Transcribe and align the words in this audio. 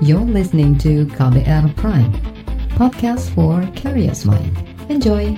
You're 0.00 0.24
listening 0.24 0.80
to 0.80 1.04
KBR 1.12 1.76
Prime, 1.76 2.08
podcast 2.72 3.28
for 3.36 3.60
curious 3.76 4.24
mind. 4.24 4.48
Enjoy! 4.88 5.36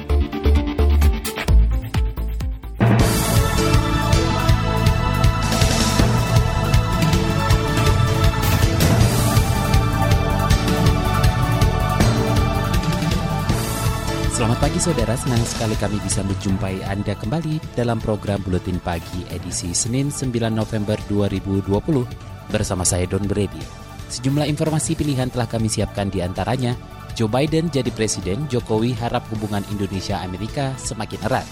Selamat 14.30 14.58
pagi 14.62 14.78
saudara, 14.78 15.18
senang 15.18 15.42
sekali 15.42 15.74
kami 15.74 15.98
bisa 16.06 16.22
menjumpai 16.22 16.86
Anda 16.86 17.18
kembali 17.18 17.74
dalam 17.74 17.98
program 17.98 18.38
Buletin 18.46 18.78
Pagi 18.78 19.26
edisi 19.34 19.74
Senin 19.74 20.14
9 20.14 20.30
November 20.54 20.94
2020 21.10 21.66
bersama 22.46 22.86
saya 22.86 23.10
Don 23.10 23.26
Brady. 23.26 23.81
Sejumlah 24.12 24.44
informasi 24.44 24.92
pilihan 24.92 25.32
telah 25.32 25.48
kami 25.48 25.72
siapkan 25.72 26.12
di 26.12 26.20
antaranya, 26.20 26.76
Joe 27.16 27.32
Biden 27.32 27.72
jadi 27.72 27.88
presiden, 27.88 28.44
Jokowi 28.44 28.92
harap 28.92 29.24
hubungan 29.32 29.64
Indonesia-Amerika 29.72 30.76
semakin 30.76 31.16
erat. 31.24 31.48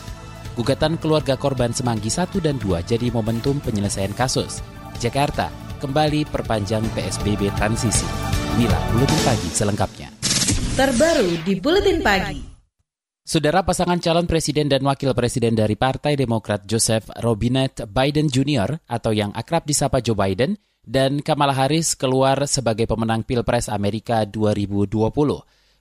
Gugatan 0.61 1.01
keluarga 1.01 1.41
korban 1.41 1.73
Semanggi 1.73 2.13
1 2.13 2.37
dan 2.45 2.61
2 2.61 2.85
jadi 2.85 3.09
momentum 3.09 3.65
penyelesaian 3.65 4.13
kasus. 4.13 4.61
Jakarta 5.01 5.49
kembali 5.81 6.29
perpanjang 6.29 6.85
PSBB 6.93 7.49
transisi. 7.57 8.05
Inilah 8.61 8.83
Buletin 8.93 9.21
Pagi 9.25 9.49
selengkapnya. 9.49 10.09
Terbaru 10.77 11.41
di 11.41 11.57
Buletin 11.57 12.05
Pagi. 12.05 12.41
Saudara 13.25 13.65
pasangan 13.65 13.97
calon 14.05 14.29
presiden 14.29 14.69
dan 14.69 14.85
wakil 14.85 15.17
presiden 15.17 15.57
dari 15.57 15.81
Partai 15.81 16.13
Demokrat 16.13 16.69
Joseph 16.69 17.09
Robinette 17.25 17.89
Biden 17.89 18.29
Jr. 18.29 18.85
atau 18.85 19.17
yang 19.17 19.33
akrab 19.33 19.65
disapa 19.65 20.05
Joe 20.05 20.19
Biden 20.19 20.61
dan 20.85 21.21
Kamala 21.21 21.53
Harris 21.53 21.93
keluar 21.95 22.41
sebagai 22.49 22.89
pemenang 22.89 23.23
Pilpres 23.23 23.69
Amerika 23.69 24.25
2020. 24.25 25.11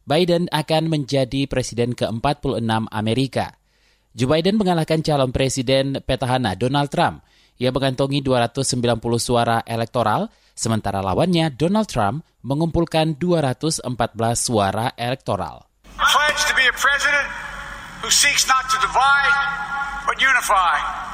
Biden 0.04 0.50
akan 0.50 0.84
menjadi 0.90 1.46
presiden 1.46 1.94
ke-46 1.94 2.90
Amerika. 2.90 3.56
Joe 4.18 4.26
Biden 4.26 4.58
mengalahkan 4.58 5.06
calon 5.06 5.30
presiden 5.30 6.02
petahana 6.02 6.58
Donald 6.58 6.90
Trump 6.90 7.22
yang 7.62 7.76
mengantongi 7.76 8.24
290 8.26 8.98
suara 9.22 9.62
elektoral, 9.68 10.32
sementara 10.56 11.04
lawannya 11.04 11.54
Donald 11.54 11.92
Trump 11.92 12.26
mengumpulkan 12.42 13.20
214 13.20 13.86
suara 14.34 14.96
elektoral. 14.98 15.70
pledge 16.30 16.46
to 16.46 16.56
be 16.56 16.66
a 16.68 16.76
president 16.78 17.28
who 18.02 18.10
seeks 18.10 18.48
not 18.48 18.70
to 18.70 18.78
divide, 18.80 19.36
but 20.06 20.22
unify. 20.22 21.09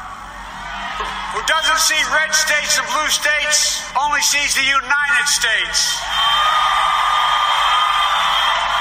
Who 0.95 1.41
doesn't 1.43 1.81
see 1.83 1.99
red 2.15 2.31
states 2.31 2.79
and 2.79 2.87
blue 2.87 3.11
states, 3.11 3.83
only 3.99 4.21
sees 4.23 4.55
the 4.55 4.63
United 4.63 5.27
States. 5.27 5.99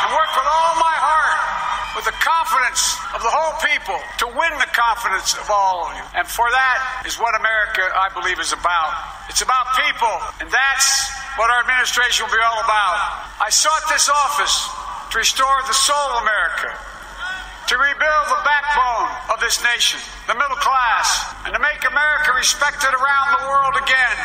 And 0.07 0.15
work 0.15 0.31
with 0.39 0.47
all 0.47 0.75
my 0.79 0.95
heart, 0.95 1.41
with 1.98 2.07
the 2.07 2.15
confidence 2.23 2.95
of 3.19 3.20
the 3.27 3.33
whole 3.35 3.59
people, 3.67 3.98
to 4.23 4.27
win 4.31 4.55
the 4.62 4.70
confidence 4.70 5.35
of 5.35 5.51
all 5.51 5.91
of 5.91 5.98
you. 5.98 6.05
And 6.15 6.23
for 6.29 6.47
that 6.47 7.03
is 7.03 7.19
what 7.19 7.35
America, 7.35 7.83
I 7.83 8.15
believe, 8.15 8.39
is 8.39 8.55
about. 8.55 8.95
It's 9.27 9.42
about 9.42 9.75
people, 9.75 10.15
and 10.39 10.47
that's 10.47 11.11
what 11.35 11.51
our 11.51 11.67
administration 11.67 12.31
will 12.31 12.37
be 12.39 12.45
all 12.47 12.62
about. 12.62 13.27
I 13.42 13.51
sought 13.51 13.91
this 13.91 14.07
office 14.07 14.70
to 15.11 15.19
restore 15.19 15.59
the 15.67 15.75
soul 15.75 16.15
of 16.15 16.23
America, 16.23 16.79
to 17.65 17.75
rebuild 17.81 18.27
the 18.29 18.43
backbone 18.45 19.09
of 19.33 19.41
this 19.41 19.57
nation, 19.65 19.97
the 20.29 20.37
middle 20.37 20.61
class, 20.61 21.33
and 21.48 21.57
to 21.57 21.61
make 21.61 21.81
America 21.89 22.31
respected 22.37 22.93
around 22.93 23.27
the 23.41 23.43
world 23.48 23.77
again. 23.81 24.19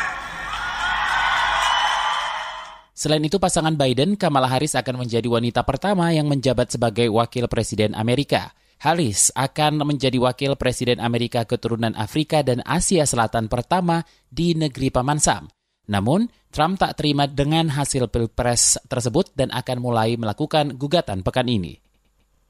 Selain 2.92 3.24
itu, 3.24 3.40
pasangan 3.40 3.80
Biden, 3.80 4.20
Kamala 4.20 4.44
Harris 4.44 4.76
akan 4.76 5.08
menjadi 5.08 5.24
wanita 5.24 5.64
pertama 5.64 6.12
yang 6.12 6.28
menjabat 6.28 6.76
sebagai 6.76 7.08
wakil 7.08 7.48
presiden 7.48 7.96
Amerika. 7.96 8.52
Harris 8.76 9.32
akan 9.32 9.88
menjadi 9.88 10.20
wakil 10.20 10.52
presiden 10.60 11.00
Amerika 11.00 11.48
keturunan 11.48 11.96
Afrika 11.96 12.44
dan 12.44 12.60
Asia 12.68 13.08
Selatan 13.08 13.48
pertama 13.48 14.04
di 14.28 14.52
negeri 14.52 14.92
Paman 14.92 15.16
Sam. 15.16 15.48
Namun, 15.88 16.28
Trump 16.52 16.76
tak 16.76 17.00
terima 17.00 17.24
dengan 17.24 17.72
hasil 17.72 18.12
pilpres 18.12 18.76
tersebut 18.84 19.32
dan 19.32 19.48
akan 19.48 19.80
mulai 19.80 20.20
melakukan 20.20 20.76
gugatan 20.76 21.24
pekan 21.24 21.48
ini. 21.48 21.80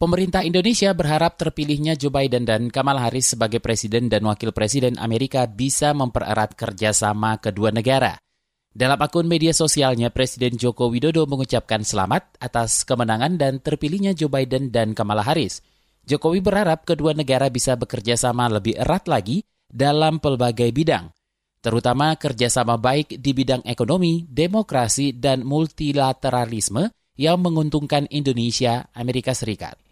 Pemerintah 0.00 0.41
Indonesia 0.41 0.97
berharap 0.97 1.37
terpilihnya 1.37 1.93
Joe 1.93 2.09
Biden 2.09 2.49
dan 2.49 2.72
Kamala 2.72 3.05
Harris 3.05 3.37
sebagai 3.37 3.61
presiden 3.61 4.09
dan 4.09 4.25
wakil 4.25 4.49
presiden 4.49 4.97
Amerika 4.97 5.44
bisa 5.44 5.93
mempererat 5.93 6.56
kerjasama 6.56 7.37
kedua 7.37 7.69
negara. 7.69 8.16
Dalam 8.72 8.97
akun 8.97 9.28
media 9.28 9.53
sosialnya, 9.53 10.09
Presiden 10.09 10.56
Joko 10.56 10.89
Widodo 10.89 11.28
mengucapkan 11.28 11.84
selamat 11.84 12.41
atas 12.41 12.89
kemenangan 12.89 13.37
dan 13.37 13.60
terpilihnya 13.60 14.16
Joe 14.16 14.33
Biden 14.33 14.72
dan 14.72 14.97
Kamala 14.97 15.21
Harris. 15.21 15.60
Jokowi 16.09 16.41
berharap 16.41 16.89
kedua 16.89 17.12
negara 17.12 17.53
bisa 17.53 17.77
bekerja 17.77 18.16
sama 18.16 18.49
lebih 18.49 18.81
erat 18.81 19.05
lagi 19.05 19.44
dalam 19.69 20.16
pelbagai 20.16 20.72
bidang, 20.72 21.12
terutama 21.60 22.16
kerjasama 22.16 22.81
baik 22.81 23.21
di 23.21 23.37
bidang 23.37 23.60
ekonomi, 23.69 24.25
demokrasi, 24.25 25.12
dan 25.12 25.44
multilateralisme 25.44 26.89
yang 27.21 27.37
menguntungkan 27.44 28.09
Indonesia, 28.09 28.89
Amerika 28.97 29.37
Serikat. 29.37 29.90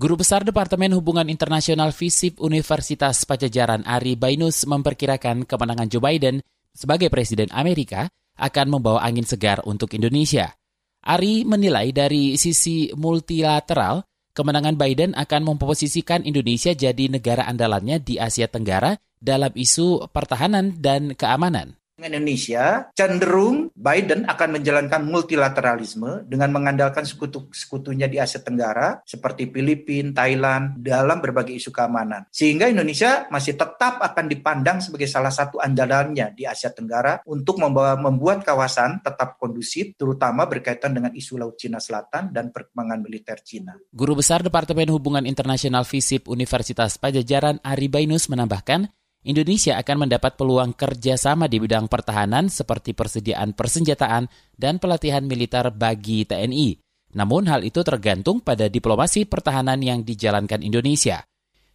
Guru 0.00 0.16
Besar 0.16 0.48
Departemen 0.48 0.96
Hubungan 0.96 1.28
Internasional 1.28 1.92
FISIP 1.92 2.40
Universitas 2.40 3.20
Pajajaran 3.28 3.84
Ari 3.84 4.16
Bainus 4.16 4.64
memperkirakan 4.64 5.44
kemenangan 5.44 5.92
Joe 5.92 6.00
Biden 6.00 6.40
sebagai 6.72 7.12
Presiden 7.12 7.52
Amerika 7.52 8.08
akan 8.40 8.80
membawa 8.80 9.04
angin 9.04 9.28
segar 9.28 9.60
untuk 9.68 9.92
Indonesia. 9.92 10.56
Ari 11.04 11.44
menilai 11.44 11.92
dari 11.92 12.40
sisi 12.40 12.88
multilateral, 12.96 14.00
kemenangan 14.32 14.80
Biden 14.80 15.12
akan 15.12 15.52
memposisikan 15.52 16.24
Indonesia 16.24 16.72
jadi 16.72 17.12
negara 17.12 17.44
andalannya 17.44 18.00
di 18.00 18.16
Asia 18.16 18.48
Tenggara 18.48 18.96
dalam 19.20 19.52
isu 19.52 20.08
pertahanan 20.08 20.80
dan 20.80 21.12
keamanan. 21.12 21.76
Indonesia 22.08 22.88
cenderung 22.96 23.68
Biden 23.76 24.24
akan 24.24 24.48
menjalankan 24.56 25.04
multilateralisme 25.04 26.24
dengan 26.24 26.54
mengandalkan 26.54 27.04
sekutu-sekutunya 27.04 28.08
di 28.08 28.16
Asia 28.16 28.40
Tenggara 28.40 29.02
seperti 29.04 29.50
Filipina, 29.50 30.14
Thailand 30.14 30.80
dalam 30.80 31.20
berbagai 31.20 31.52
isu 31.56 31.74
keamanan. 31.74 32.24
Sehingga 32.32 32.70
Indonesia 32.70 33.26
masih 33.28 33.58
tetap 33.58 34.00
akan 34.00 34.26
dipandang 34.30 34.78
sebagai 34.80 35.10
salah 35.10 35.32
satu 35.32 35.58
andalannya 35.60 36.32
di 36.32 36.46
Asia 36.46 36.70
Tenggara 36.70 37.20
untuk 37.26 37.58
membawa, 37.58 37.98
membuat 37.98 38.46
kawasan 38.46 39.02
tetap 39.02 39.36
kondusif 39.36 39.98
terutama 39.98 40.46
berkaitan 40.46 40.94
dengan 40.94 41.10
isu 41.10 41.40
Laut 41.40 41.58
Cina 41.58 41.82
Selatan 41.82 42.30
dan 42.30 42.54
perkembangan 42.54 43.00
militer 43.02 43.40
Cina. 43.42 43.74
Guru 43.90 44.20
Besar 44.20 44.44
Departemen 44.44 44.92
Hubungan 44.92 45.24
Internasional 45.26 45.82
FISIP 45.88 46.28
Universitas 46.28 47.00
Pajajaran 47.00 47.58
Ari 47.64 47.88
Bainus 47.88 48.28
menambahkan, 48.28 48.92
Indonesia 49.20 49.76
akan 49.76 50.08
mendapat 50.08 50.40
peluang 50.40 50.72
kerjasama 50.72 51.44
di 51.44 51.60
bidang 51.60 51.92
pertahanan 51.92 52.48
seperti 52.48 52.96
persediaan 52.96 53.52
persenjataan 53.52 54.24
dan 54.56 54.80
pelatihan 54.80 55.20
militer 55.28 55.68
bagi 55.76 56.24
TNI. 56.24 56.80
Namun 57.20 57.44
hal 57.52 57.60
itu 57.60 57.84
tergantung 57.84 58.40
pada 58.40 58.72
diplomasi 58.72 59.28
pertahanan 59.28 59.76
yang 59.84 60.00
dijalankan 60.06 60.64
Indonesia. 60.64 61.20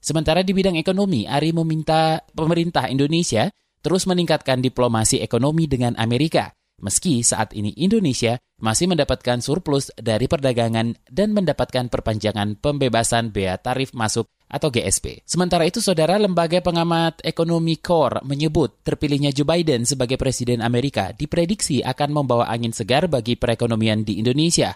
Sementara 0.01 0.41
di 0.41 0.57
bidang 0.57 0.77
ekonomi, 0.77 1.29
Ari 1.29 1.53
meminta 1.53 2.17
pemerintah 2.33 2.89
Indonesia 2.89 3.49
terus 3.85 4.09
meningkatkan 4.09 4.65
diplomasi 4.65 5.21
ekonomi 5.21 5.69
dengan 5.69 5.93
Amerika, 6.01 6.49
meski 6.81 7.21
saat 7.21 7.53
ini 7.53 7.77
Indonesia 7.77 8.41
masih 8.57 8.89
mendapatkan 8.89 9.43
surplus 9.45 9.93
dari 9.93 10.25
perdagangan 10.25 10.97
dan 11.05 11.29
mendapatkan 11.35 11.93
perpanjangan 11.93 12.57
pembebasan 12.57 13.29
bea 13.29 13.61
tarif 13.61 13.93
masuk 13.93 14.25
atau 14.45 14.69
GSP. 14.69 15.25
Sementara 15.25 15.65
itu, 15.65 15.81
saudara 15.81 16.15
lembaga 16.15 16.61
pengamat 16.61 17.21
ekonomi 17.25 17.81
CORE 17.81 18.21
menyebut 18.23 18.81
terpilihnya 18.85 19.33
Joe 19.33 19.47
Biden 19.47 19.83
sebagai 19.83 20.15
presiden 20.15 20.61
Amerika 20.61 21.11
diprediksi 21.11 21.81
akan 21.81 22.23
membawa 22.23 22.47
angin 22.47 22.71
segar 22.71 23.09
bagi 23.09 23.35
perekonomian 23.35 24.05
di 24.05 24.21
Indonesia. 24.21 24.73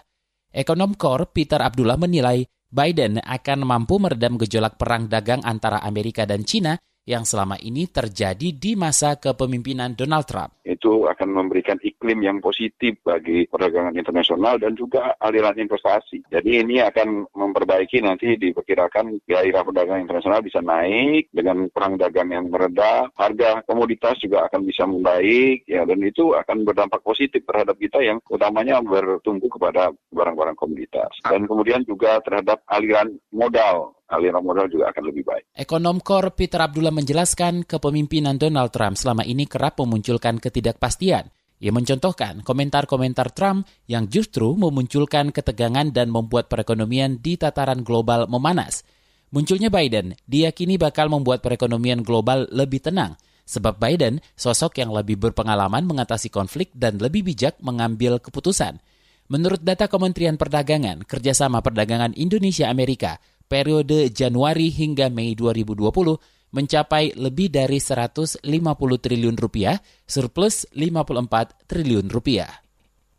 Ekonom 0.50 0.98
CORE 0.98 1.30
Peter 1.30 1.62
Abdullah 1.62 1.96
menilai 1.96 2.42
Biden 2.70 3.18
akan 3.18 3.66
mampu 3.66 3.98
meredam 3.98 4.38
gejolak 4.38 4.78
perang 4.78 5.10
dagang 5.10 5.42
antara 5.42 5.82
Amerika 5.82 6.22
dan 6.22 6.46
China 6.46 6.78
yang 7.10 7.26
selama 7.26 7.58
ini 7.58 7.90
terjadi 7.90 8.54
di 8.54 8.78
masa 8.78 9.18
kepemimpinan 9.18 9.98
Donald 9.98 10.30
Trump. 10.30 10.54
Itu 10.62 11.10
akan 11.10 11.28
memberikan 11.34 11.82
iklim 11.82 12.22
yang 12.22 12.38
positif 12.38 13.02
bagi 13.02 13.50
perdagangan 13.50 13.98
internasional 13.98 14.62
dan 14.62 14.78
juga 14.78 15.18
aliran 15.18 15.58
investasi. 15.58 16.22
Jadi 16.30 16.62
ini 16.62 16.78
akan 16.78 17.26
memperbaiki 17.34 17.98
nanti 18.06 18.38
diperkirakan 18.38 19.26
gairah 19.26 19.66
perdagangan 19.66 20.06
internasional 20.06 20.38
bisa 20.46 20.62
naik 20.62 21.26
dengan 21.34 21.66
perang 21.74 21.98
dagang 21.98 22.30
yang 22.30 22.46
meredah, 22.46 23.10
harga 23.18 23.66
komoditas 23.66 24.22
juga 24.22 24.46
akan 24.46 24.62
bisa 24.62 24.86
membaik 24.86 25.66
ya 25.66 25.82
dan 25.82 25.98
itu 26.06 26.38
akan 26.38 26.62
berdampak 26.62 27.02
positif 27.02 27.42
terhadap 27.42 27.74
kita 27.74 27.98
yang 27.98 28.22
utamanya 28.30 28.78
bertumbuh 28.78 29.50
kepada 29.50 29.90
barang-barang 30.14 30.54
komoditas. 30.54 31.10
Dan 31.26 31.50
kemudian 31.50 31.82
juga 31.82 32.22
terhadap 32.22 32.62
aliran 32.70 33.18
modal 33.34 33.98
aliran 34.10 34.42
modal 34.42 34.66
juga 34.66 34.90
akan 34.90 35.02
lebih 35.06 35.22
baik. 35.22 35.44
Ekonom 35.54 36.02
Kor 36.02 36.34
Peter 36.34 36.58
Abdullah 36.58 36.92
menjelaskan 36.92 37.62
kepemimpinan 37.64 38.36
Donald 38.36 38.74
Trump 38.74 38.98
selama 38.98 39.22
ini 39.22 39.46
kerap 39.46 39.78
memunculkan 39.78 40.42
ketidakpastian 40.42 41.30
Ia 41.60 41.76
mencontohkan 41.76 42.40
komentar-komentar 42.40 43.36
Trump 43.36 43.68
yang 43.84 44.08
justru 44.08 44.56
memunculkan 44.56 45.28
ketegangan 45.28 45.92
dan 45.92 46.08
membuat 46.08 46.48
perekonomian 46.48 47.20
di 47.20 47.36
tataran 47.36 47.84
global 47.84 48.24
memanas. 48.32 48.80
Munculnya 49.28 49.68
Biden 49.68 50.16
diyakini 50.24 50.80
bakal 50.80 51.12
membuat 51.12 51.44
perekonomian 51.44 52.00
global 52.00 52.48
lebih 52.48 52.80
tenang, 52.80 53.14
sebab 53.44 53.76
Biden 53.76 54.24
sosok 54.40 54.80
yang 54.80 54.88
lebih 54.88 55.20
berpengalaman 55.20 55.84
mengatasi 55.84 56.32
konflik 56.32 56.72
dan 56.72 56.96
lebih 56.96 57.28
bijak 57.28 57.60
mengambil 57.60 58.16
keputusan. 58.18 58.80
Menurut 59.30 59.62
data 59.62 59.86
Kementerian 59.86 60.34
Perdagangan, 60.34 61.06
kerjasama 61.06 61.62
perdagangan 61.62 62.10
Indonesia-Amerika 62.18 63.22
periode 63.50 64.14
Januari 64.14 64.70
hingga 64.70 65.10
Mei 65.10 65.34
2020 65.34 65.90
mencapai 66.54 67.18
lebih 67.18 67.50
dari 67.50 67.82
150 67.82 68.46
triliun 69.02 69.36
rupiah, 69.38 69.78
surplus 70.06 70.70
54 70.70 71.66
triliun 71.66 72.06
rupiah. 72.06 72.62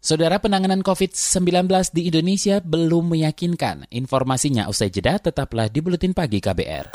Saudara 0.02 0.42
penanganan 0.42 0.82
COVID-19 0.82 1.94
di 1.94 2.10
Indonesia 2.10 2.58
belum 2.58 3.14
meyakinkan. 3.14 3.86
Informasinya 3.94 4.66
usai 4.66 4.90
jeda 4.90 5.22
tetaplah 5.22 5.70
di 5.70 5.78
Buletin 5.78 6.18
Pagi 6.18 6.42
KBR. 6.42 6.86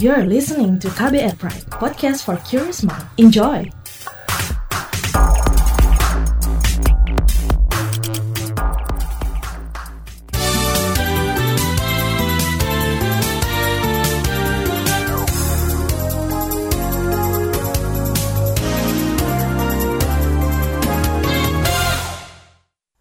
You're 0.00 0.26
listening 0.26 0.80
to 0.80 0.88
KBR 0.90 1.36
Pride, 1.36 1.68
podcast 1.70 2.24
for 2.26 2.40
curious 2.42 2.82
mind. 2.82 3.04
Enjoy! 3.20 3.79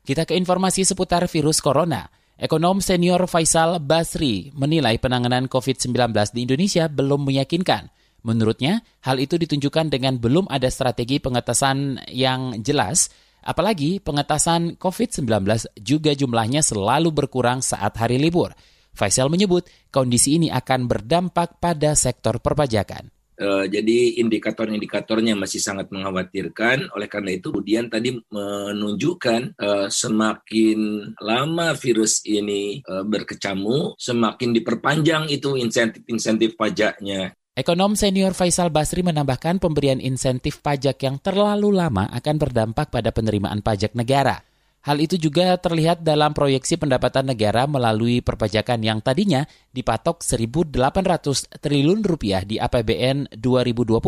Kita 0.09 0.25
ke 0.25 0.33
informasi 0.33 0.89
seputar 0.89 1.29
virus 1.29 1.61
corona. 1.61 2.09
Ekonom 2.33 2.81
senior 2.81 3.29
Faisal 3.29 3.77
Basri 3.77 4.49
menilai 4.57 4.97
penanganan 4.97 5.45
COVID-19 5.45 6.33
di 6.33 6.49
Indonesia 6.49 6.89
belum 6.89 7.29
meyakinkan. 7.29 7.93
Menurutnya, 8.25 8.81
hal 9.05 9.21
itu 9.21 9.37
ditunjukkan 9.37 9.93
dengan 9.93 10.17
belum 10.17 10.49
ada 10.49 10.65
strategi 10.73 11.21
pengetasan 11.21 12.09
yang 12.09 12.57
jelas, 12.65 13.13
apalagi 13.45 14.01
pengetasan 14.01 14.81
COVID-19 14.81 15.29
juga 15.77 16.17
jumlahnya 16.17 16.65
selalu 16.65 17.13
berkurang 17.13 17.61
saat 17.61 17.93
hari 18.01 18.17
libur. 18.17 18.49
Faisal 18.97 19.29
menyebut 19.29 19.69
kondisi 19.93 20.41
ini 20.41 20.49
akan 20.49 20.89
berdampak 20.89 21.61
pada 21.61 21.93
sektor 21.93 22.41
perpajakan. 22.41 23.13
Uh, 23.39 23.63
jadi 23.71 24.19
indikator-indikatornya 24.19 25.39
masih 25.39 25.63
sangat 25.63 25.87
mengkhawatirkan. 25.95 26.91
Oleh 26.91 27.07
karena 27.07 27.39
itu, 27.39 27.55
kemudian 27.55 27.87
tadi 27.87 28.19
menunjukkan 28.19 29.55
uh, 29.55 29.87
semakin 29.87 31.11
lama 31.23 31.71
virus 31.79 32.19
ini 32.27 32.83
uh, 32.83 33.07
berkecamuk, 33.07 33.95
semakin 33.95 34.51
diperpanjang 34.51 35.31
itu 35.31 35.55
insentif-insentif 35.55 36.59
pajaknya. 36.59 37.31
Ekonom 37.55 37.95
senior 37.95 38.31
Faisal 38.31 38.71
Basri 38.71 39.03
menambahkan 39.03 39.59
pemberian 39.59 39.99
insentif 39.99 40.63
pajak 40.63 40.99
yang 41.03 41.19
terlalu 41.19 41.75
lama 41.75 42.07
akan 42.11 42.35
berdampak 42.39 42.87
pada 42.87 43.11
penerimaan 43.11 43.59
pajak 43.59 43.95
negara. 43.99 44.48
Hal 44.79 44.95
itu 45.03 45.19
juga 45.19 45.59
terlihat 45.59 46.07
dalam 46.07 46.31
proyeksi 46.31 46.79
pendapatan 46.79 47.27
negara 47.27 47.67
melalui 47.67 48.23
perpajakan 48.23 48.79
yang 48.79 49.03
tadinya 49.03 49.43
dipatok 49.75 50.23
1.800 50.23 51.59
triliun 51.59 51.99
rupiah 51.99 52.47
di 52.47 52.55
APBN 52.55 53.35
2020 53.35 53.99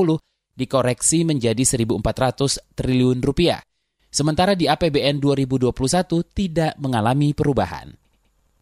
dikoreksi 0.56 1.28
menjadi 1.28 1.64
1.400 1.64 2.76
triliun 2.76 3.20
rupiah. 3.20 3.60
Sementara 4.12 4.56
di 4.56 4.68
APBN 4.68 5.20
2021 5.24 5.72
tidak 6.32 6.76
mengalami 6.80 7.32
perubahan. 7.32 7.96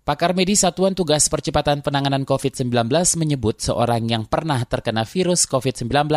Pakar 0.05 0.33
medis 0.33 0.65
Satuan 0.65 0.97
Tugas 0.97 1.29
Percepatan 1.29 1.85
Penanganan 1.85 2.25
COVID-19 2.25 2.89
menyebut 3.21 3.62
seorang 3.62 4.09
yang 4.09 4.25
pernah 4.25 4.65
terkena 4.65 5.05
virus 5.05 5.45
COVID-19 5.45 6.09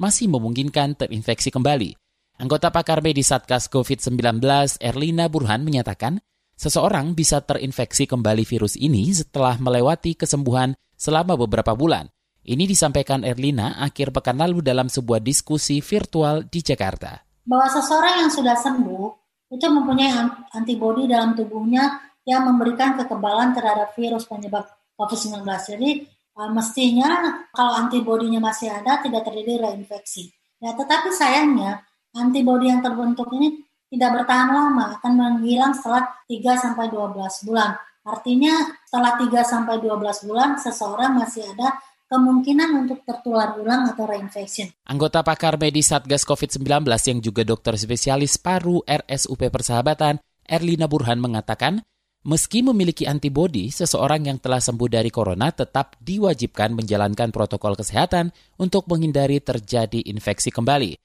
masih 0.00 0.32
memungkinkan 0.32 0.96
terinfeksi 0.96 1.52
kembali. 1.52 2.03
Anggota 2.34 2.74
pakar 2.74 2.98
medis 2.98 3.30
Satgas 3.30 3.70
COVID-19 3.70 4.42
Erlina 4.82 5.30
Burhan 5.30 5.62
menyatakan, 5.62 6.18
seseorang 6.58 7.14
bisa 7.14 7.38
terinfeksi 7.38 8.10
kembali 8.10 8.42
virus 8.42 8.74
ini 8.74 9.06
setelah 9.14 9.54
melewati 9.62 10.18
kesembuhan 10.18 10.74
selama 10.98 11.38
beberapa 11.38 11.78
bulan. 11.78 12.10
Ini 12.42 12.66
disampaikan 12.66 13.22
Erlina 13.22 13.78
akhir 13.78 14.10
pekan 14.10 14.42
lalu 14.42 14.66
dalam 14.66 14.90
sebuah 14.90 15.22
diskusi 15.22 15.78
virtual 15.78 16.42
di 16.50 16.58
Jakarta. 16.58 17.22
Bahwa 17.46 17.70
seseorang 17.70 18.26
yang 18.26 18.30
sudah 18.34 18.58
sembuh 18.58 19.06
itu 19.54 19.66
mempunyai 19.70 20.12
antibodi 20.58 21.06
dalam 21.06 21.38
tubuhnya 21.38 22.02
yang 22.26 22.50
memberikan 22.50 22.98
kekebalan 22.98 23.54
terhadap 23.54 23.94
virus 23.94 24.26
penyebab 24.26 24.66
COVID-19. 24.98 25.46
Jadi 25.46 25.90
uh, 26.34 26.50
mestinya 26.50 27.40
kalau 27.54 27.78
antibodinya 27.78 28.42
masih 28.42 28.74
ada 28.74 28.98
tidak 28.98 29.22
terjadi 29.22 29.70
reinfeksi. 29.70 30.34
Ya, 30.58 30.74
tetapi 30.74 31.14
sayangnya 31.14 31.84
antibodi 32.14 32.70
yang 32.70 32.80
terbentuk 32.80 33.28
ini 33.34 33.60
tidak 33.90 34.22
bertahan 34.22 34.50
lama, 34.50 34.98
akan 34.98 35.12
menghilang 35.14 35.70
setelah 35.70 36.10
3 36.26 36.58
sampai 36.58 36.90
12 36.90 37.46
bulan. 37.46 37.78
Artinya 38.04 38.54
setelah 38.86 39.14
3 39.16 39.42
sampai 39.46 39.74
12 39.78 40.26
bulan 40.26 40.58
seseorang 40.58 41.14
masih 41.14 41.46
ada 41.54 41.78
kemungkinan 42.10 42.84
untuk 42.84 43.00
tertular 43.06 43.56
ulang 43.56 43.88
atau 43.90 44.04
reinfection. 44.04 44.70
Anggota 44.86 45.24
pakar 45.24 45.56
medis 45.56 45.90
Satgas 45.90 46.22
COVID-19 46.28 46.84
yang 46.86 47.18
juga 47.22 47.42
dokter 47.42 47.74
spesialis 47.80 48.36
paru 48.36 48.84
RSUP 48.84 49.48
Persahabatan, 49.48 50.20
Erlina 50.44 50.84
Burhan 50.84 51.18
mengatakan, 51.18 51.80
meski 52.28 52.60
memiliki 52.60 53.08
antibodi, 53.08 53.72
seseorang 53.72 54.28
yang 54.28 54.38
telah 54.42 54.60
sembuh 54.60 54.88
dari 54.90 55.08
corona 55.08 55.48
tetap 55.48 55.96
diwajibkan 56.02 56.76
menjalankan 56.76 57.32
protokol 57.32 57.72
kesehatan 57.74 58.30
untuk 58.60 58.84
menghindari 58.90 59.40
terjadi 59.40 60.04
infeksi 60.04 60.52
kembali. 60.52 61.03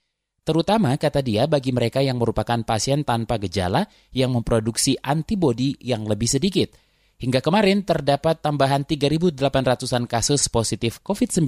Terutama, 0.50 0.98
kata 0.98 1.22
dia, 1.22 1.46
bagi 1.46 1.70
mereka 1.70 2.02
yang 2.02 2.18
merupakan 2.18 2.58
pasien 2.66 3.06
tanpa 3.06 3.38
gejala 3.38 3.86
yang 4.10 4.34
memproduksi 4.34 4.98
antibodi 4.98 5.78
yang 5.78 6.02
lebih 6.10 6.26
sedikit. 6.26 6.74
Hingga 7.22 7.38
kemarin 7.38 7.86
terdapat 7.86 8.42
tambahan 8.42 8.82
3.800-an 8.82 10.10
kasus 10.10 10.50
positif 10.50 10.98
COVID-19 11.06 11.46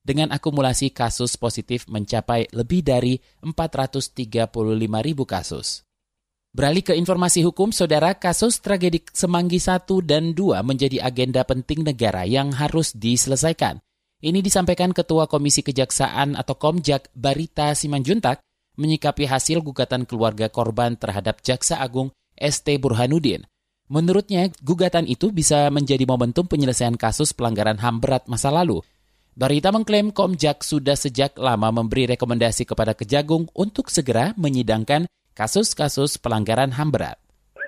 dengan 0.00 0.32
akumulasi 0.32 0.96
kasus 0.96 1.36
positif 1.36 1.84
mencapai 1.92 2.48
lebih 2.56 2.80
dari 2.80 3.20
435.000 3.44 4.48
kasus. 5.28 5.84
Beralih 6.56 6.88
ke 6.88 6.96
informasi 6.96 7.44
hukum, 7.44 7.68
saudara, 7.68 8.16
kasus 8.16 8.64
tragedi 8.64 9.04
Semanggi 9.12 9.60
1 9.60 9.84
dan 10.08 10.32
2 10.32 10.56
menjadi 10.64 11.04
agenda 11.04 11.44
penting 11.44 11.84
negara 11.84 12.24
yang 12.24 12.48
harus 12.56 12.96
diselesaikan. 12.96 13.76
Ini 14.22 14.38
disampaikan 14.38 14.94
Ketua 14.94 15.26
Komisi 15.26 15.66
Kejaksaan 15.66 16.38
atau 16.38 16.54
Komjak 16.54 17.10
Barita 17.10 17.74
Simanjuntak 17.74 18.38
menyikapi 18.78 19.26
hasil 19.26 19.58
gugatan 19.66 20.06
keluarga 20.06 20.46
korban 20.46 20.94
terhadap 20.94 21.42
Jaksa 21.42 21.82
Agung 21.82 22.14
ST 22.38 22.70
Burhanuddin. 22.78 23.42
Menurutnya, 23.90 24.46
gugatan 24.62 25.10
itu 25.10 25.34
bisa 25.34 25.66
menjadi 25.74 26.06
momentum 26.06 26.46
penyelesaian 26.46 26.94
kasus 26.94 27.34
pelanggaran 27.34 27.82
HAM 27.82 27.98
berat 27.98 28.30
masa 28.30 28.54
lalu. 28.54 28.78
Barita 29.34 29.74
mengklaim 29.74 30.14
Komjak 30.14 30.62
sudah 30.62 30.94
sejak 30.94 31.34
lama 31.34 31.74
memberi 31.74 32.06
rekomendasi 32.14 32.62
kepada 32.62 32.94
Kejagung 32.94 33.50
untuk 33.58 33.90
segera 33.90 34.38
menyidangkan 34.38 35.10
kasus-kasus 35.34 36.22
pelanggaran 36.22 36.70
HAM 36.70 36.94
berat. 36.94 37.18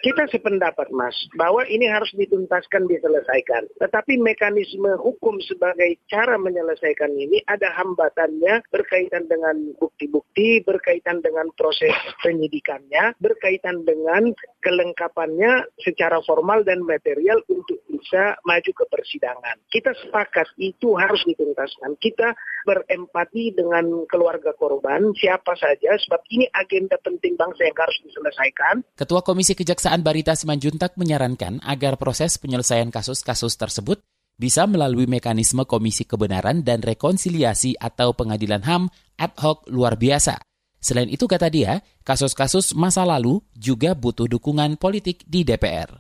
Kita 0.05 0.29
sependapat 0.29 0.93
Mas, 0.93 1.17
bahwa 1.33 1.65
ini 1.65 1.89
harus 1.89 2.13
dituntaskan, 2.13 2.85
diselesaikan. 2.93 3.73
Tetapi 3.81 4.21
mekanisme 4.21 5.01
hukum 5.01 5.41
sebagai 5.41 5.97
cara 6.13 6.37
menyelesaikan 6.37 7.09
ini 7.17 7.41
ada 7.49 7.73
hambatannya 7.73 8.69
berkaitan 8.69 9.25
dengan 9.33 9.73
bukti-bukti, 9.81 10.61
berkaitan 10.61 11.25
dengan 11.25 11.49
proses 11.57 11.97
penyidikannya, 12.21 13.17
berkaitan 13.17 13.89
dengan 13.89 14.29
kelengkapannya 14.61 15.73
secara 15.81 16.21
formal 16.29 16.69
dan 16.69 16.85
material 16.85 17.41
untuk 17.49 17.81
bisa 17.89 18.37
maju 18.45 18.71
ke 18.77 18.85
persidangan. 18.91 19.57
Kita 19.73 19.97
sepakat 20.05 20.53
itu 20.61 21.01
harus 21.01 21.25
dituntaskan. 21.25 21.97
Kita 21.97 22.37
berempati 22.65 23.55
dengan 23.57 24.05
keluarga 24.09 24.53
korban, 24.57 25.13
siapa 25.17 25.57
saja, 25.57 25.97
sebab 25.97 26.21
ini 26.29 26.45
agenda 26.53 27.01
penting 27.01 27.37
bangsa 27.37 27.65
yang 27.69 27.77
harus 27.77 27.97
diselesaikan. 28.05 28.85
Ketua 28.97 29.25
Komisi 29.25 29.57
Kejaksaan 29.57 29.94
Kejaksaan 29.95 30.11
Barita 30.11 30.35
Simanjuntak 30.35 30.99
menyarankan 30.99 31.63
agar 31.63 31.95
proses 31.95 32.35
penyelesaian 32.43 32.91
kasus-kasus 32.91 33.55
tersebut 33.55 34.03
bisa 34.35 34.67
melalui 34.67 35.07
mekanisme 35.07 35.63
Komisi 35.71 36.03
Kebenaran 36.03 36.67
dan 36.67 36.83
Rekonsiliasi 36.83 37.79
atau 37.79 38.11
Pengadilan 38.11 38.67
HAM 38.67 38.91
ad 39.15 39.39
hoc 39.39 39.71
luar 39.71 39.95
biasa. 39.95 40.43
Selain 40.83 41.07
itu, 41.07 41.31
kata 41.31 41.47
dia, 41.47 41.79
kasus-kasus 42.03 42.75
masa 42.75 43.07
lalu 43.07 43.39
juga 43.55 43.95
butuh 43.95 44.27
dukungan 44.27 44.83
politik 44.83 45.23
di 45.31 45.47
DPR. 45.47 45.95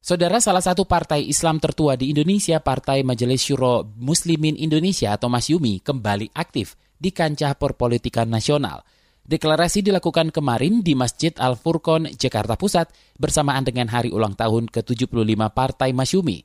Saudara 0.00 0.40
salah 0.40 0.64
satu 0.64 0.88
partai 0.88 1.28
Islam 1.28 1.60
tertua 1.60 2.00
di 2.00 2.16
Indonesia, 2.16 2.64
Partai 2.64 3.04
Majelis 3.04 3.44
Syuro 3.44 3.92
Muslimin 3.92 4.56
Indonesia 4.56 5.12
atau 5.12 5.28
Masyumi, 5.28 5.84
kembali 5.84 6.32
aktif 6.32 6.80
di 6.96 7.12
kancah 7.12 7.60
perpolitikan 7.60 8.32
nasional. 8.32 8.80
Deklarasi 9.22 9.86
dilakukan 9.86 10.34
kemarin 10.34 10.82
di 10.82 10.98
Masjid 10.98 11.30
Al-Furqon, 11.38 12.10
Jakarta 12.18 12.58
Pusat 12.58 12.90
bersamaan 13.14 13.62
dengan 13.62 13.86
hari 13.86 14.10
ulang 14.10 14.34
tahun 14.34 14.66
ke-75 14.66 15.38
Partai 15.54 15.94
Masyumi. 15.94 16.42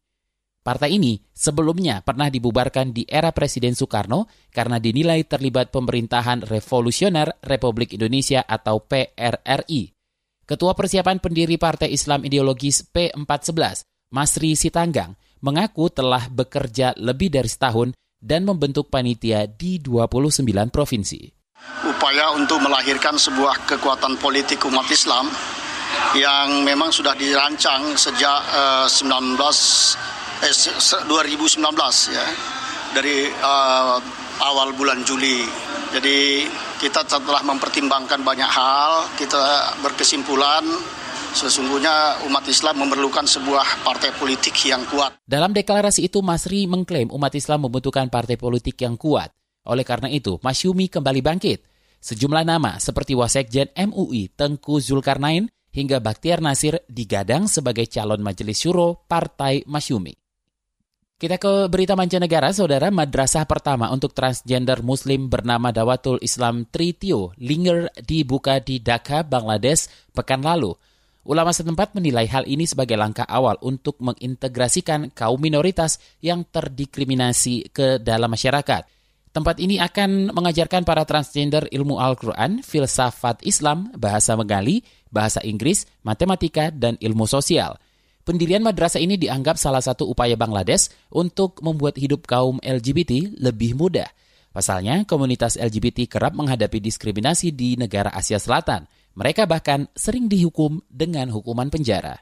Partai 0.62 1.00
ini 1.00 1.18
sebelumnya 1.34 2.06
pernah 2.06 2.30
dibubarkan 2.30 2.94
di 2.94 3.02
era 3.10 3.34
Presiden 3.34 3.74
Soekarno 3.74 4.30
karena 4.54 4.78
dinilai 4.78 5.26
terlibat 5.26 5.74
pemerintahan 5.74 6.46
revolusioner 6.46 7.42
Republik 7.42 7.98
Indonesia 7.98 8.46
atau 8.46 8.84
PRRI. 8.84 9.96
Ketua 10.46 10.78
Persiapan 10.78 11.18
Pendiri 11.18 11.58
Partai 11.58 11.90
Islam 11.90 12.28
Ideologis 12.30 12.86
P411, 12.94 13.88
Masri 14.14 14.54
Sitanggang, 14.54 15.18
mengaku 15.42 15.90
telah 15.90 16.30
bekerja 16.30 16.94
lebih 17.00 17.34
dari 17.34 17.50
setahun 17.50 17.96
dan 18.22 18.46
membentuk 18.46 18.92
panitia 18.92 19.50
di 19.50 19.82
29 19.82 20.46
provinsi. 20.70 21.37
Upaya 21.88 22.34
untuk 22.34 22.60
melahirkan 22.60 23.16
sebuah 23.16 23.70
kekuatan 23.70 24.18
politik 24.18 24.66
umat 24.66 24.90
Islam 24.90 25.30
yang 26.18 26.66
memang 26.66 26.92
sudah 26.92 27.16
dirancang 27.16 27.96
sejak 27.96 28.40
uh, 28.54 28.88
19 28.90 29.38
eh, 30.44 30.54
2019 31.06 31.64
ya 32.12 32.28
dari 32.92 33.30
uh, 33.30 33.98
awal 34.42 34.74
bulan 34.74 35.02
Juli. 35.06 35.46
Jadi 35.94 36.46
kita 36.82 37.08
telah 37.08 37.42
mempertimbangkan 37.48 38.20
banyak 38.22 38.50
hal, 38.50 39.08
kita 39.16 39.74
berkesimpulan 39.80 40.66
sesungguhnya 41.38 42.26
umat 42.26 42.46
Islam 42.50 42.82
memerlukan 42.82 43.26
sebuah 43.30 43.86
partai 43.86 44.16
politik 44.18 44.58
yang 44.66 44.82
kuat. 44.90 45.22
Dalam 45.22 45.54
deklarasi 45.54 46.10
itu 46.10 46.26
Masri 46.26 46.66
mengklaim 46.66 47.14
umat 47.14 47.34
Islam 47.38 47.70
membutuhkan 47.70 48.10
partai 48.10 48.42
politik 48.42 48.74
yang 48.82 48.98
kuat. 48.98 49.37
Oleh 49.68 49.84
karena 49.84 50.08
itu, 50.08 50.40
Masyumi 50.40 50.88
kembali 50.88 51.20
bangkit. 51.20 51.60
Sejumlah 52.00 52.48
nama 52.48 52.80
seperti 52.80 53.18
Wasekjen 53.18 53.74
MUI 53.76 54.32
Tengku 54.32 54.80
Zulkarnain 54.80 55.52
hingga 55.76 56.00
Baktiar 56.00 56.40
Nasir 56.40 56.80
digadang 56.88 57.52
sebagai 57.52 57.86
calon 57.92 58.24
majelis 58.24 58.58
syuro 58.64 59.04
Partai 59.06 59.68
Masyumi. 59.68 60.16
Kita 61.18 61.42
ke 61.42 61.66
berita 61.66 61.98
mancanegara, 61.98 62.54
saudara. 62.54 62.94
Madrasah 62.94 63.50
pertama 63.50 63.90
untuk 63.90 64.14
transgender 64.14 64.86
muslim 64.86 65.34
bernama 65.34 65.74
Dawatul 65.74 66.22
Islam 66.22 66.70
Tritio 66.70 67.34
Linger 67.42 67.90
dibuka 68.06 68.62
di 68.62 68.78
Dhaka, 68.78 69.26
Bangladesh 69.26 69.90
pekan 70.14 70.46
lalu. 70.46 70.78
Ulama 71.26 71.52
setempat 71.52 71.98
menilai 71.98 72.30
hal 72.30 72.46
ini 72.46 72.70
sebagai 72.70 72.96
langkah 72.96 73.26
awal 73.26 73.58
untuk 73.66 73.98
mengintegrasikan 74.00 75.10
kaum 75.12 75.42
minoritas 75.42 75.98
yang 76.22 76.46
terdiskriminasi 76.46 77.74
ke 77.74 77.98
dalam 77.98 78.30
masyarakat. 78.30 78.97
Tempat 79.38 79.62
ini 79.62 79.78
akan 79.78 80.34
mengajarkan 80.34 80.82
para 80.82 81.06
transgender 81.06 81.70
ilmu 81.70 82.02
Al-Quran, 82.02 82.66
filsafat 82.66 83.46
Islam, 83.46 83.94
bahasa 83.94 84.34
Megali, 84.34 84.82
bahasa 85.14 85.46
Inggris, 85.46 85.86
matematika, 86.02 86.74
dan 86.74 86.98
ilmu 86.98 87.30
sosial– 87.30 87.78
Pendirian 88.28 88.60
madrasah 88.60 89.00
ini 89.00 89.16
dianggap 89.16 89.56
salah 89.56 89.80
satu 89.80 90.04
upaya 90.04 90.36
Bangladesh 90.36 90.92
untuk 91.16 91.64
membuat 91.64 91.96
hidup 91.96 92.28
kaum 92.28 92.60
LGBT 92.60 93.40
lebih 93.40 93.80
mudah. 93.80 94.12
Pasalnya, 94.52 95.08
komunitas 95.08 95.56
LGBT 95.56 96.12
kerap 96.12 96.36
menghadapi 96.36 96.84
diskriminasi 96.84 97.56
di 97.56 97.80
negara 97.80 98.12
Asia 98.12 98.36
Selatan. 98.36 98.84
Mereka 99.16 99.48
bahkan 99.48 99.88
sering 99.96 100.28
dihukum 100.28 100.84
dengan 100.92 101.32
hukuman 101.32 101.72
penjara. 101.72 102.20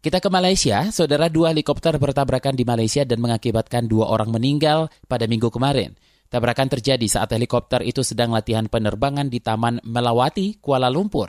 Kita 0.00 0.16
ke 0.16 0.32
Malaysia, 0.32 0.88
saudara 0.88 1.28
dua 1.28 1.52
helikopter 1.52 1.92
bertabrakan 2.00 2.56
di 2.56 2.64
Malaysia 2.64 3.04
dan 3.04 3.20
mengakibatkan 3.20 3.84
dua 3.84 4.08
orang 4.08 4.32
meninggal 4.32 4.88
pada 5.12 5.28
minggu 5.28 5.52
kemarin. 5.52 5.92
Tabrakan 6.32 6.72
terjadi 6.72 7.04
saat 7.04 7.28
helikopter 7.36 7.84
itu 7.84 8.00
sedang 8.00 8.32
latihan 8.32 8.64
penerbangan 8.64 9.28
di 9.28 9.44
Taman 9.44 9.84
Melawati, 9.84 10.56
Kuala 10.64 10.88
Lumpur. 10.88 11.28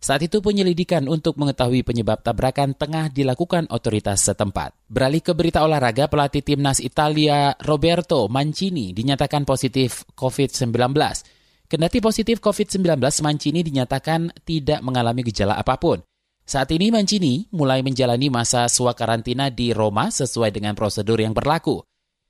Saat 0.00 0.24
itu 0.24 0.40
penyelidikan 0.40 1.04
untuk 1.04 1.36
mengetahui 1.36 1.84
penyebab 1.84 2.24
tabrakan 2.24 2.72
tengah 2.72 3.12
dilakukan 3.12 3.68
otoritas 3.68 4.24
setempat. 4.24 4.72
Beralih 4.88 5.20
ke 5.20 5.36
berita 5.36 5.60
olahraga, 5.60 6.08
pelatih 6.08 6.40
timnas 6.40 6.80
Italia 6.80 7.52
Roberto 7.60 8.24
Mancini 8.32 8.96
dinyatakan 8.96 9.44
positif 9.44 10.08
COVID-19. 10.16 10.72
Kendati 11.68 11.98
positif 12.00 12.40
COVID-19, 12.40 13.04
Mancini 13.20 13.60
dinyatakan 13.60 14.32
tidak 14.48 14.80
mengalami 14.80 15.28
gejala 15.28 15.60
apa 15.60 15.76
pun. 15.76 16.00
Saat 16.48 16.72
ini 16.72 16.88
Mancini 16.88 17.44
mulai 17.52 17.84
menjalani 17.84 18.32
masa 18.32 18.64
swakarantina 18.72 19.52
di 19.52 19.76
Roma 19.76 20.08
sesuai 20.08 20.56
dengan 20.56 20.72
prosedur 20.72 21.20
yang 21.20 21.36
berlaku. 21.36 21.84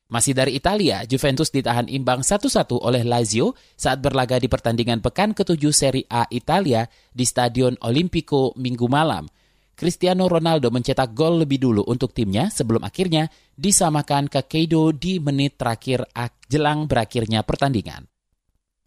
Masih 0.08 0.32
dari 0.32 0.56
Italia, 0.56 1.04
Juventus 1.04 1.52
ditahan 1.52 1.84
imbang 1.84 2.24
1-1 2.24 2.80
oleh 2.80 3.04
Lazio 3.04 3.52
saat 3.76 4.00
berlaga 4.00 4.40
di 4.40 4.48
pertandingan 4.48 5.04
pekan 5.04 5.36
ke-7 5.36 5.60
Serie 5.68 6.08
A 6.08 6.24
Italia 6.32 6.88
di 7.12 7.28
Stadion 7.28 7.76
Olimpico 7.84 8.56
minggu 8.56 8.88
malam. 8.88 9.28
Cristiano 9.76 10.24
Ronaldo 10.24 10.72
mencetak 10.72 11.12
gol 11.12 11.44
lebih 11.44 11.60
dulu 11.60 11.84
untuk 11.84 12.16
timnya 12.16 12.48
sebelum 12.48 12.88
akhirnya 12.88 13.28
disamakan 13.52 14.32
ke 14.32 14.48
Keido 14.48 14.96
di 14.96 15.20
menit 15.20 15.60
terakhir 15.60 16.08
jelang 16.48 16.88
berakhirnya 16.88 17.44
pertandingan. 17.44 18.08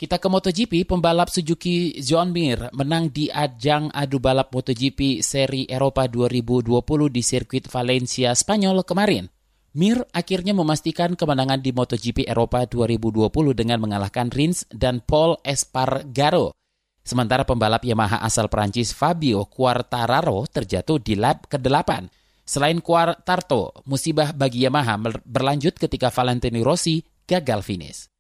Kita 0.02 0.18
ke 0.18 0.26
MotoGP, 0.26 0.90
pembalap 0.90 1.30
Suzuki 1.30 2.02
John 2.02 2.34
Mir 2.34 2.74
menang 2.74 3.14
di 3.14 3.30
ajang 3.30 3.94
adu 3.94 4.18
balap 4.18 4.50
MotoGP 4.50 5.22
Seri 5.22 5.70
Eropa 5.70 6.10
2020 6.10 6.74
di 7.14 7.22
sirkuit 7.22 7.70
Valencia, 7.70 8.34
Spanyol 8.34 8.82
kemarin. 8.82 9.30
Mir 9.72 10.04
akhirnya 10.12 10.52
memastikan 10.52 11.16
kemenangan 11.16 11.64
di 11.64 11.72
MotoGP 11.72 12.28
Eropa 12.28 12.68
2020 12.68 13.32
dengan 13.56 13.80
mengalahkan 13.80 14.28
Rins 14.28 14.68
dan 14.68 15.00
Paul 15.00 15.40
Espargaro. 15.48 16.52
Sementara 17.08 17.48
pembalap 17.48 17.80
Yamaha 17.88 18.20
asal 18.20 18.52
Prancis 18.52 18.92
Fabio 18.92 19.48
Quartararo 19.48 20.44
terjatuh 20.52 21.00
di 21.00 21.16
lap 21.16 21.48
ke-8. 21.48 22.12
Selain 22.44 22.84
Quartararo, 22.84 23.72
musibah 23.88 24.36
bagi 24.36 24.68
Yamaha 24.68 25.24
berlanjut 25.24 25.80
ketika 25.80 26.12
Valentino 26.12 26.60
Rossi 26.68 27.00
gagal 27.24 27.64
finish. 27.64 28.12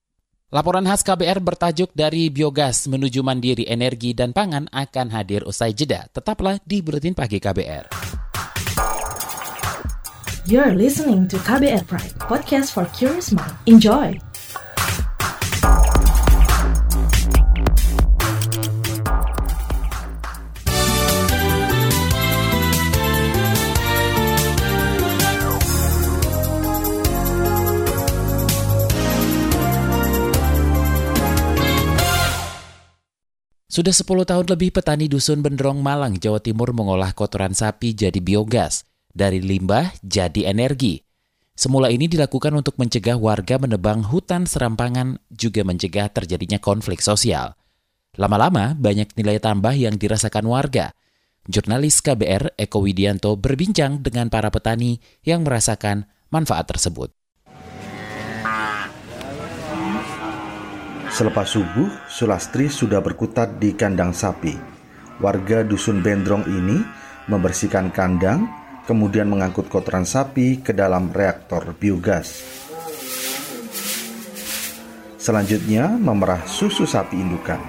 Laporan 0.55 0.87
khas 0.87 1.03
KBR 1.03 1.43
bertajuk 1.43 1.91
dari 1.91 2.31
biogas 2.31 2.87
menuju 2.87 3.19
mandiri 3.27 3.67
energi 3.67 4.15
dan 4.15 4.31
pangan 4.31 4.71
akan 4.71 5.07
hadir 5.11 5.43
usai 5.43 5.75
jeda. 5.75 6.07
Tetaplah 6.15 6.63
di 6.63 6.79
Buletin 6.79 7.11
Pagi 7.11 7.43
KBR. 7.43 8.20
You're 10.49 10.73
listening 10.73 11.29
to 11.29 11.37
KBR 11.37 11.85
Pride, 11.85 12.17
podcast 12.17 12.73
for 12.73 12.89
curious 12.97 13.29
mind. 13.29 13.53
Enjoy! 13.69 14.17
Sudah 33.69 33.93
10 33.93 34.25
tahun 34.25 34.45
lebih 34.49 34.73
petani 34.73 35.05
Dusun 35.05 35.45
Benderong 35.45 35.85
Malang, 35.85 36.17
Jawa 36.17 36.41
Timur 36.41 36.73
mengolah 36.73 37.13
kotoran 37.13 37.53
sapi 37.53 37.93
jadi 37.93 38.17
biogas 38.17 38.89
dari 39.11 39.43
limbah 39.43 39.93
jadi 40.01 40.49
energi. 40.51 41.03
Semula 41.51 41.93
ini 41.93 42.09
dilakukan 42.09 42.55
untuk 42.57 42.79
mencegah 42.81 43.19
warga 43.19 43.61
menebang 43.61 44.01
hutan 44.07 44.49
serampangan 44.49 45.21
juga 45.29 45.61
mencegah 45.61 46.09
terjadinya 46.09 46.57
konflik 46.57 47.03
sosial. 47.03 47.53
Lama-lama 48.17 48.73
banyak 48.75 49.13
nilai 49.15 49.37
tambah 49.37 49.71
yang 49.75 49.95
dirasakan 49.95 50.47
warga. 50.49 50.95
Jurnalis 51.45 52.01
KBR 52.01 52.57
Eko 52.57 52.81
Widianto 52.81 53.37
berbincang 53.37 54.01
dengan 54.01 54.29
para 54.29 54.49
petani 54.49 54.97
yang 55.21 55.45
merasakan 55.45 56.09
manfaat 56.29 56.69
tersebut. 56.69 57.13
Selepas 61.11 61.51
subuh, 61.51 61.91
Sulastri 62.07 62.71
sudah 62.71 63.03
berkutat 63.03 63.59
di 63.59 63.75
kandang 63.75 64.15
sapi. 64.15 64.55
Warga 65.19 65.61
Dusun 65.61 65.99
Bendrong 65.99 66.47
ini 66.47 66.79
membersihkan 67.27 67.91
kandang 67.91 68.60
kemudian 68.85 69.29
mengangkut 69.29 69.69
kotoran 69.69 70.05
sapi 70.05 70.61
ke 70.61 70.73
dalam 70.73 71.13
reaktor 71.13 71.73
biogas. 71.77 72.41
Selanjutnya, 75.21 75.85
memerah 76.01 76.41
susu 76.49 76.89
sapi 76.89 77.13
indukan. 77.13 77.61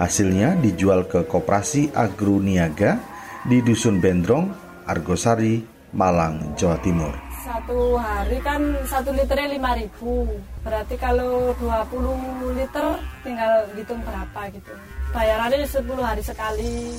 Hasilnya 0.00 0.56
dijual 0.56 1.04
ke 1.04 1.28
Koperasi 1.28 1.92
Agroniaga 1.92 2.96
di 3.44 3.60
Dusun 3.60 4.00
Bendrong, 4.00 4.48
Argosari, 4.88 5.60
Malang, 5.92 6.56
Jawa 6.56 6.80
Timur. 6.80 7.12
Satu 7.44 8.00
hari 8.00 8.40
kan 8.40 8.62
satu 8.88 9.12
liternya 9.12 9.60
lima 9.60 9.76
ribu. 9.76 10.24
Berarti 10.64 10.96
kalau 10.96 11.52
20 11.60 12.56
liter 12.56 12.96
tinggal 13.20 13.68
hitung 13.76 14.00
berapa 14.00 14.40
gitu. 14.48 14.72
Bayarannya 15.12 15.68
10 15.68 15.84
hari 16.00 16.22
sekali. 16.24 16.96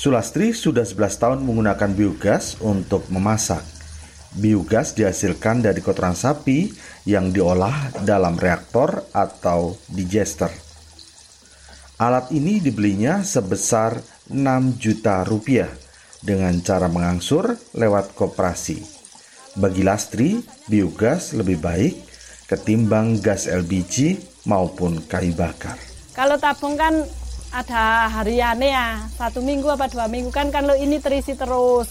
Sulastri 0.00 0.56
sudah 0.56 0.88
11 0.88 1.20
tahun 1.20 1.38
menggunakan 1.44 1.92
biogas 1.92 2.56
untuk 2.64 3.04
memasak. 3.12 3.60
Biogas 4.32 4.96
dihasilkan 4.96 5.60
dari 5.60 5.84
kotoran 5.84 6.16
sapi 6.16 6.72
yang 7.04 7.28
diolah 7.36 7.92
dalam 8.00 8.40
reaktor 8.40 9.04
atau 9.12 9.76
digester. 9.92 10.48
Alat 12.00 12.32
ini 12.32 12.64
dibelinya 12.64 13.20
sebesar 13.20 14.00
6 14.32 14.80
juta 14.80 15.20
rupiah 15.20 15.68
dengan 16.24 16.56
cara 16.64 16.88
mengangsur 16.88 17.52
lewat 17.76 18.16
koperasi. 18.16 18.80
Bagi 19.60 19.84
Lastri, 19.84 20.40
biogas 20.64 21.36
lebih 21.36 21.60
baik 21.60 21.92
ketimbang 22.48 23.20
gas 23.20 23.44
LPG 23.44 24.16
maupun 24.48 25.04
kayu 25.04 25.36
bakar. 25.36 25.76
Kalau 26.16 26.40
tabung 26.40 26.80
kan 26.80 27.04
ada 27.50 28.06
hariannya 28.06 28.70
ya, 28.70 28.88
satu 29.18 29.42
minggu 29.42 29.66
apa 29.74 29.90
dua 29.90 30.06
minggu 30.06 30.30
kan 30.30 30.54
kalau 30.54 30.78
ini 30.78 31.02
terisi 31.02 31.34
terus 31.34 31.90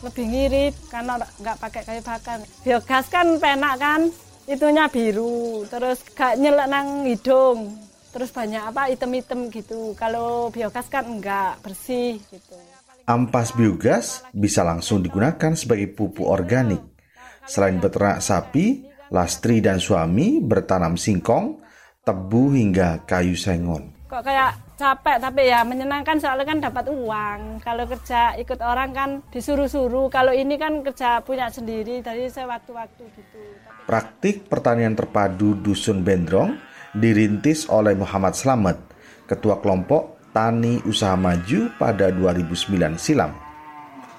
lebih 0.00 0.24
ngirit 0.28 0.74
karena 0.88 1.20
nggak 1.20 1.56
pakai 1.60 1.82
kayu 1.84 2.02
bakar. 2.04 2.40
Biogas 2.64 3.08
kan 3.12 3.36
penak 3.36 3.76
kan, 3.80 4.00
itunya 4.48 4.88
biru, 4.88 5.64
terus 5.68 6.04
gak 6.12 6.36
nyelek 6.36 6.68
nang 6.68 7.08
hidung, 7.08 7.76
terus 8.12 8.32
banyak 8.32 8.60
apa 8.60 8.92
item-item 8.92 9.48
gitu. 9.52 9.96
Kalau 9.96 10.48
biogas 10.52 10.88
kan 10.88 11.04
enggak 11.08 11.60
bersih 11.60 12.20
gitu. 12.32 12.56
Ampas 13.04 13.52
biogas 13.52 14.24
bisa 14.32 14.64
langsung 14.64 15.04
digunakan 15.04 15.52
sebagai 15.52 15.92
pupuk 15.92 16.24
organik. 16.24 16.80
Selain 17.44 17.76
beternak 17.76 18.24
sapi, 18.24 18.88
Lastri 19.12 19.60
dan 19.60 19.76
suami 19.76 20.40
bertanam 20.40 20.96
singkong, 20.96 21.60
tebu 22.00 22.56
hingga 22.56 23.04
kayu 23.04 23.36
sengon. 23.36 23.92
Kok 24.08 24.24
kayak 24.24 24.63
capek 24.74 25.22
tapi 25.22 25.46
ya 25.46 25.62
menyenangkan 25.62 26.18
soalnya 26.18 26.46
kan 26.46 26.58
dapat 26.58 26.86
uang. 26.90 27.62
Kalau 27.62 27.86
kerja 27.86 28.34
ikut 28.38 28.60
orang 28.60 28.90
kan 28.90 29.10
disuruh-suruh. 29.30 30.10
Kalau 30.10 30.34
ini 30.34 30.58
kan 30.58 30.82
kerja 30.82 31.22
punya 31.22 31.50
sendiri 31.50 32.02
dari 32.02 32.26
saya 32.30 32.50
waktu-waktu 32.50 33.02
gitu. 33.14 33.40
Praktik 33.84 34.48
pertanian 34.48 34.96
terpadu 34.96 35.54
Dusun 35.60 36.02
Bendrong 36.02 36.56
dirintis 36.96 37.68
oleh 37.68 37.92
Muhammad 37.98 38.32
Slamet, 38.34 38.78
Ketua 39.28 39.60
Kelompok 39.60 40.32
Tani 40.34 40.82
Usaha 40.88 41.14
Maju 41.14 41.70
pada 41.78 42.10
2009 42.10 42.98
silam. 42.98 43.34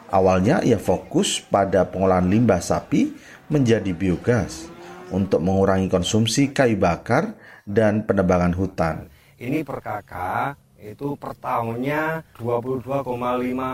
Awalnya 0.08 0.62
ia 0.64 0.80
fokus 0.80 1.42
pada 1.42 1.84
pengolahan 1.90 2.30
limbah 2.30 2.62
sapi 2.62 3.12
menjadi 3.50 3.92
biogas 3.92 4.70
untuk 5.10 5.42
mengurangi 5.42 5.90
konsumsi 5.90 6.54
kayu 6.54 6.78
bakar 6.78 7.36
dan 7.66 8.06
penebangan 8.06 8.54
hutan. 8.54 9.10
Ini 9.36 9.68
per 9.68 9.84
kakak 9.84 10.56
itu 10.80 11.20
per 11.20 11.36
tahunnya 11.36 12.24
22,5 12.40 13.04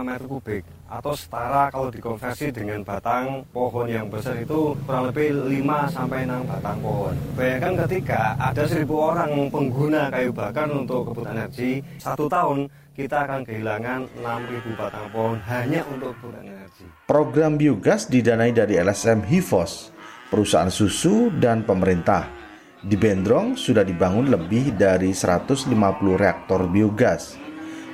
meter 0.02 0.24
kubik 0.26 0.66
atau 0.90 1.14
setara 1.14 1.70
kalau 1.70 1.94
dikonversi 1.94 2.50
dengan 2.50 2.82
batang 2.82 3.46
pohon 3.54 3.86
yang 3.86 4.10
besar 4.10 4.42
itu 4.42 4.74
kurang 4.90 5.14
lebih 5.14 5.38
5 5.38 5.94
sampai 5.94 6.26
6 6.26 6.50
batang 6.50 6.78
pohon. 6.82 7.14
Bayangkan 7.38 7.74
ketika 7.86 8.34
ada 8.42 8.64
1000 8.66 8.90
orang 8.90 9.32
pengguna 9.54 10.10
kayu 10.10 10.34
bakar 10.34 10.66
untuk 10.74 11.14
kebutuhan 11.14 11.38
energi, 11.38 11.86
satu 12.02 12.26
tahun 12.26 12.66
kita 12.98 13.18
akan 13.30 13.42
kehilangan 13.46 14.00
6.000 14.18 14.82
batang 14.82 15.08
pohon 15.14 15.38
hanya 15.46 15.86
untuk 15.94 16.18
kebutuhan 16.18 16.58
energi. 16.58 16.86
Program 17.06 17.54
biogas 17.54 18.10
didanai 18.10 18.50
dari 18.50 18.82
LSM 18.82 19.30
Hivos, 19.30 19.94
perusahaan 20.34 20.74
susu 20.74 21.30
dan 21.38 21.62
pemerintah. 21.62 22.41
Di 22.82 22.98
Bendrong 22.98 23.54
sudah 23.54 23.86
dibangun 23.86 24.34
lebih 24.34 24.74
dari 24.74 25.14
150 25.14 25.70
reaktor 26.18 26.66
biogas. 26.66 27.38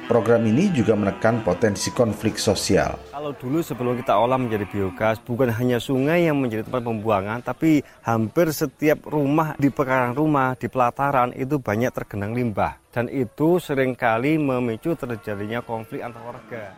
Program 0.07 0.39
ini 0.47 0.71
juga 0.71 0.95
menekan 0.95 1.43
potensi 1.43 1.91
konflik 1.91 2.39
sosial. 2.39 2.95
Kalau 3.11 3.35
dulu 3.35 3.59
sebelum 3.59 3.99
kita 3.99 4.15
olah 4.15 4.39
menjadi 4.39 4.63
biogas, 4.63 5.19
bukan 5.19 5.51
hanya 5.51 5.83
sungai 5.83 6.31
yang 6.31 6.39
menjadi 6.39 6.71
tempat 6.71 6.87
pembuangan, 6.87 7.43
tapi 7.43 7.83
hampir 7.99 8.47
setiap 8.55 9.03
rumah 9.11 9.59
di 9.59 9.67
pekarangan 9.67 10.15
rumah, 10.15 10.55
di 10.55 10.71
pelataran 10.71 11.35
itu 11.35 11.59
banyak 11.59 11.91
tergenang 11.91 12.31
limbah. 12.31 12.79
Dan 12.87 13.11
itu 13.11 13.59
sering 13.59 13.91
kali 13.91 14.39
memicu 14.39 14.95
terjadinya 14.95 15.59
konflik 15.67 15.99
antar 15.99 16.23
warga. 16.23 16.71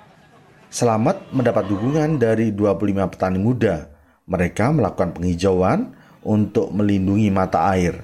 Selamat 0.74 1.30
mendapat 1.30 1.70
dukungan 1.70 2.18
dari 2.18 2.50
25 2.58 3.06
petani 3.06 3.38
muda. 3.38 3.86
Mereka 4.26 4.74
melakukan 4.74 5.14
penghijauan, 5.14 5.94
untuk 6.24 6.72
melindungi 6.74 7.32
mata 7.32 7.70
air. 7.72 8.04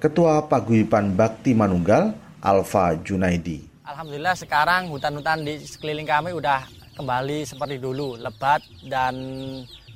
Ketua 0.00 0.48
Paguyuban 0.48 1.12
Bakti 1.12 1.52
Manunggal, 1.52 2.16
Alfa 2.40 2.96
Junaidi. 3.04 3.68
Alhamdulillah 3.84 4.38
sekarang 4.38 4.88
hutan-hutan 4.88 5.44
di 5.44 5.60
sekeliling 5.60 6.08
kami 6.08 6.30
udah 6.32 6.64
kembali 6.96 7.44
seperti 7.44 7.76
dulu, 7.76 8.16
lebat 8.16 8.64
dan 8.88 9.12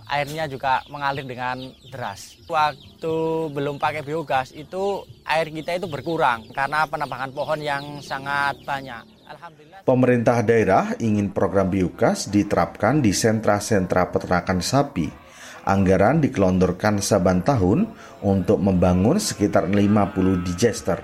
airnya 0.09 0.44
juga 0.44 0.85
mengalir 0.92 1.24
dengan 1.24 1.57
deras. 1.88 2.37
Waktu 2.44 3.16
belum 3.55 3.81
pakai 3.81 4.05
biogas 4.05 4.53
itu 4.53 5.05
air 5.24 5.48
kita 5.48 5.81
itu 5.81 5.88
berkurang 5.88 6.53
karena 6.53 6.85
penebangan 6.85 7.33
pohon 7.33 7.61
yang 7.64 7.85
sangat 8.05 8.61
banyak. 8.68 9.05
Alhamdulillah. 9.24 9.81
Pemerintah 9.88 10.44
daerah 10.44 10.92
ingin 11.00 11.33
program 11.33 11.72
biogas 11.72 12.29
diterapkan 12.29 13.00
di 13.00 13.16
sentra-sentra 13.16 14.12
peternakan 14.12 14.61
sapi 14.61 15.23
Anggaran 15.64 16.20
dikelontorkan 16.20 17.00
saban 17.00 17.40
tahun 17.40 17.88
untuk 18.20 18.61
membangun 18.61 19.16
sekitar 19.16 19.64
50 19.72 20.44
digester. 20.44 21.00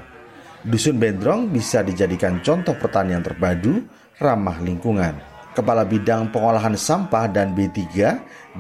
Dusun 0.61 1.01
Bendrong 1.01 1.49
bisa 1.49 1.81
dijadikan 1.81 2.44
contoh 2.44 2.77
pertanian 2.77 3.25
terpadu 3.25 3.81
ramah 4.20 4.61
lingkungan. 4.61 5.16
Kepala 5.57 5.88
Bidang 5.88 6.29
Pengolahan 6.29 6.77
Sampah 6.77 7.27
dan 7.33 7.57
B3 7.57 7.81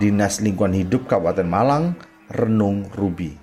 Dinas 0.00 0.40
Lingkungan 0.40 0.72
Hidup 0.72 1.04
Kabupaten 1.04 1.44
Malang, 1.44 1.92
Renung 2.32 2.88
Rubi. 2.96 3.36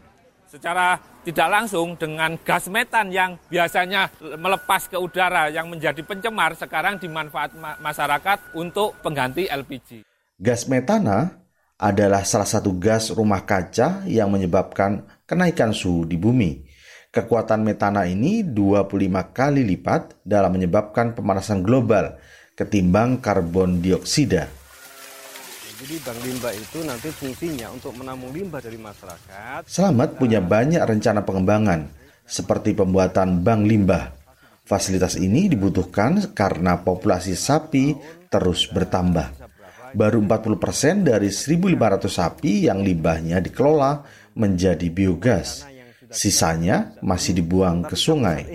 Secara 0.49 0.97
tidak 1.21 1.47
langsung 1.53 1.93
dengan 1.93 2.39
gas 2.41 2.65
metan 2.71 3.13
yang 3.13 3.37
biasanya 3.51 4.09
melepas 4.39 4.89
ke 4.89 4.97
udara 4.97 5.53
yang 5.53 5.69
menjadi 5.69 6.01
pencemar 6.01 6.57
sekarang 6.57 6.97
dimanfaat 6.97 7.53
masyarakat 7.83 8.57
untuk 8.57 8.97
pengganti 9.05 9.45
LPG. 9.45 10.07
Gas 10.41 10.65
metana 10.65 11.46
adalah 11.77 12.25
salah 12.25 12.49
satu 12.49 12.73
gas 12.73 13.13
rumah 13.13 13.45
kaca 13.45 14.01
yang 14.09 14.33
menyebabkan 14.33 15.05
kenaikan 15.29 15.69
suhu 15.69 16.09
di 16.09 16.17
bumi. 16.17 16.65
Kekuatan 17.13 17.63
metana 17.63 18.03
ini 18.09 18.41
25 18.41 18.97
kali 19.33 19.61
lipat 19.63 20.21
dalam 20.25 20.57
menyebabkan 20.57 21.13
pemanasan 21.13 21.61
global 21.61 22.17
ketimbang 22.57 23.21
karbon 23.21 23.79
dioksida. 23.79 24.49
Jadi 25.77 25.95
bank 26.01 26.19
limbah 26.25 26.53
itu 26.57 26.79
nanti 26.81 27.09
fungsinya 27.13 27.69
untuk 27.69 27.93
menampung 27.93 28.33
limbah 28.33 28.57
dari 28.57 28.81
masyarakat. 28.81 29.69
Selamat 29.69 30.17
punya 30.17 30.41
banyak 30.41 30.81
rencana 30.81 31.21
pengembangan, 31.21 31.85
seperti 32.25 32.73
pembuatan 32.73 33.45
bank 33.45 33.61
limbah. 33.69 34.03
Fasilitas 34.65 35.15
ini 35.21 35.45
dibutuhkan 35.45 36.33
karena 36.33 36.81
populasi 36.81 37.37
sapi 37.37 37.93
terus 38.27 38.67
bertambah 38.67 39.46
baru 39.93 40.19
40% 40.23 41.07
dari 41.07 41.29
1.500 41.29 42.07
sapi 42.09 42.67
yang 42.67 42.81
limbahnya 42.81 43.39
dikelola 43.39 44.03
menjadi 44.35 44.87
biogas. 44.91 45.63
Sisanya 46.07 46.95
masih 47.03 47.35
dibuang 47.35 47.83
ke 47.83 47.99
sungai. 47.99 48.47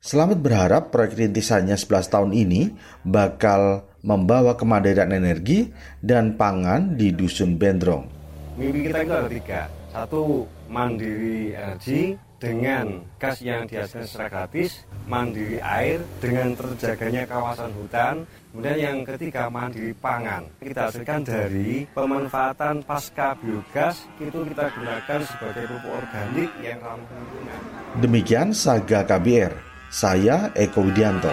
Selamat 0.00 0.38
berharap 0.38 0.82
proyek 0.94 1.18
rintisannya 1.18 1.74
11 1.74 2.14
tahun 2.14 2.32
ini 2.32 2.72
bakal 3.02 3.90
membawa 4.00 4.56
kemandirian 4.56 5.12
energi 5.12 5.68
dan 6.00 6.38
pangan 6.40 6.96
di 6.96 7.12
Dusun 7.12 7.60
Bendrong. 7.60 8.08
Mimpi 8.56 8.88
kita 8.88 8.98
itu 9.04 9.12
ada 9.12 9.28
tiga. 9.28 9.60
Satu, 9.90 10.46
mandiri 10.70 11.52
energi 11.52 12.14
dengan 12.40 13.04
gas 13.20 13.42
yang 13.44 13.68
dihasilkan 13.68 14.06
secara 14.08 14.28
gratis, 14.30 14.86
mandiri 15.04 15.60
air 15.60 16.00
dengan 16.22 16.56
terjaganya 16.56 17.28
kawasan 17.28 17.74
hutan, 17.76 18.24
Kemudian 18.50 18.78
yang 18.82 18.98
ketiga 19.06 19.46
mandiri 19.46 19.94
pangan. 19.94 20.42
Kita 20.58 20.90
hasilkan 20.90 21.22
dari 21.22 21.86
pemanfaatan 21.94 22.82
pasca 22.82 23.38
biogas 23.38 24.10
itu 24.18 24.42
kita 24.42 24.74
gunakan 24.74 25.20
sebagai 25.22 25.64
pupuk 25.70 25.92
organik 25.94 26.50
yang 26.58 26.82
ramah 26.82 27.06
lingkungan. 27.06 27.60
Demikian 28.02 28.50
Saga 28.50 29.06
KBR. 29.06 29.54
Saya 29.90 30.50
Eko 30.58 30.82
Widianto. 30.82 31.30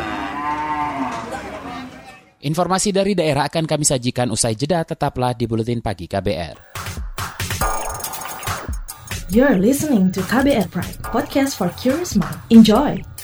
Informasi 2.46 2.94
dari 2.94 3.18
daerah 3.18 3.50
akan 3.50 3.66
kami 3.66 3.82
sajikan 3.82 4.30
usai 4.30 4.54
jeda 4.54 4.86
tetaplah 4.86 5.34
di 5.34 5.50
Buletin 5.50 5.82
Pagi 5.82 6.06
KBR. 6.06 6.78
You're 9.34 9.58
listening 9.58 10.14
to 10.14 10.22
KBR 10.22 10.70
Pride, 10.70 11.02
podcast 11.02 11.58
for 11.58 11.74
curious 11.82 12.14
mind. 12.14 12.38
Enjoy! 12.54 13.17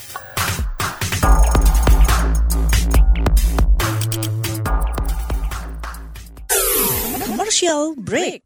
Commercial 7.73 7.97
break. 7.97 8.45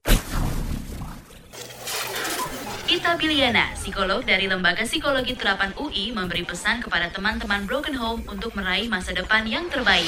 Ita 2.88 3.20
Biliana, 3.20 3.76
psikolog 3.76 4.24
dari 4.24 4.48
Lembaga 4.48 4.88
Psikologi 4.88 5.36
Terapan 5.36 5.76
UI, 5.76 6.16
memberi 6.16 6.48
pesan 6.48 6.80
kepada 6.80 7.12
teman-teman 7.12 7.68
Broken 7.68 8.00
Home 8.00 8.24
untuk 8.32 8.56
meraih 8.56 8.88
masa 8.88 9.12
depan 9.12 9.44
yang 9.44 9.68
terbaik. 9.68 10.08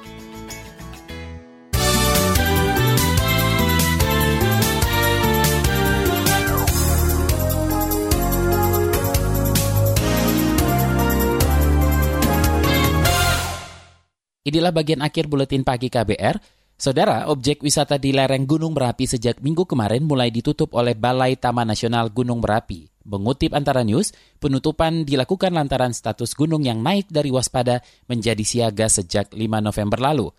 Inilah 14.41 14.73
bagian 14.73 15.05
akhir 15.05 15.29
buletin 15.29 15.61
pagi 15.61 15.85
KBR. 15.85 16.41
Saudara, 16.73 17.29
objek 17.29 17.61
wisata 17.61 18.01
di 18.01 18.09
lereng 18.09 18.49
Gunung 18.49 18.73
Merapi 18.73 19.05
sejak 19.05 19.37
minggu 19.37 19.69
kemarin 19.69 20.01
mulai 20.01 20.33
ditutup 20.33 20.73
oleh 20.73 20.97
Balai 20.97 21.37
Taman 21.37 21.69
Nasional 21.69 22.09
Gunung 22.09 22.41
Merapi. 22.41 22.89
Mengutip 23.05 23.53
antara 23.53 23.85
news, 23.85 24.09
penutupan 24.41 25.05
dilakukan 25.05 25.53
lantaran 25.53 25.93
status 25.93 26.33
gunung 26.33 26.65
yang 26.65 26.81
naik 26.81 27.13
dari 27.13 27.29
waspada 27.29 27.85
menjadi 28.09 28.41
siaga 28.41 28.89
sejak 28.89 29.29
5 29.29 29.37
November 29.61 30.01
lalu. 30.01 30.33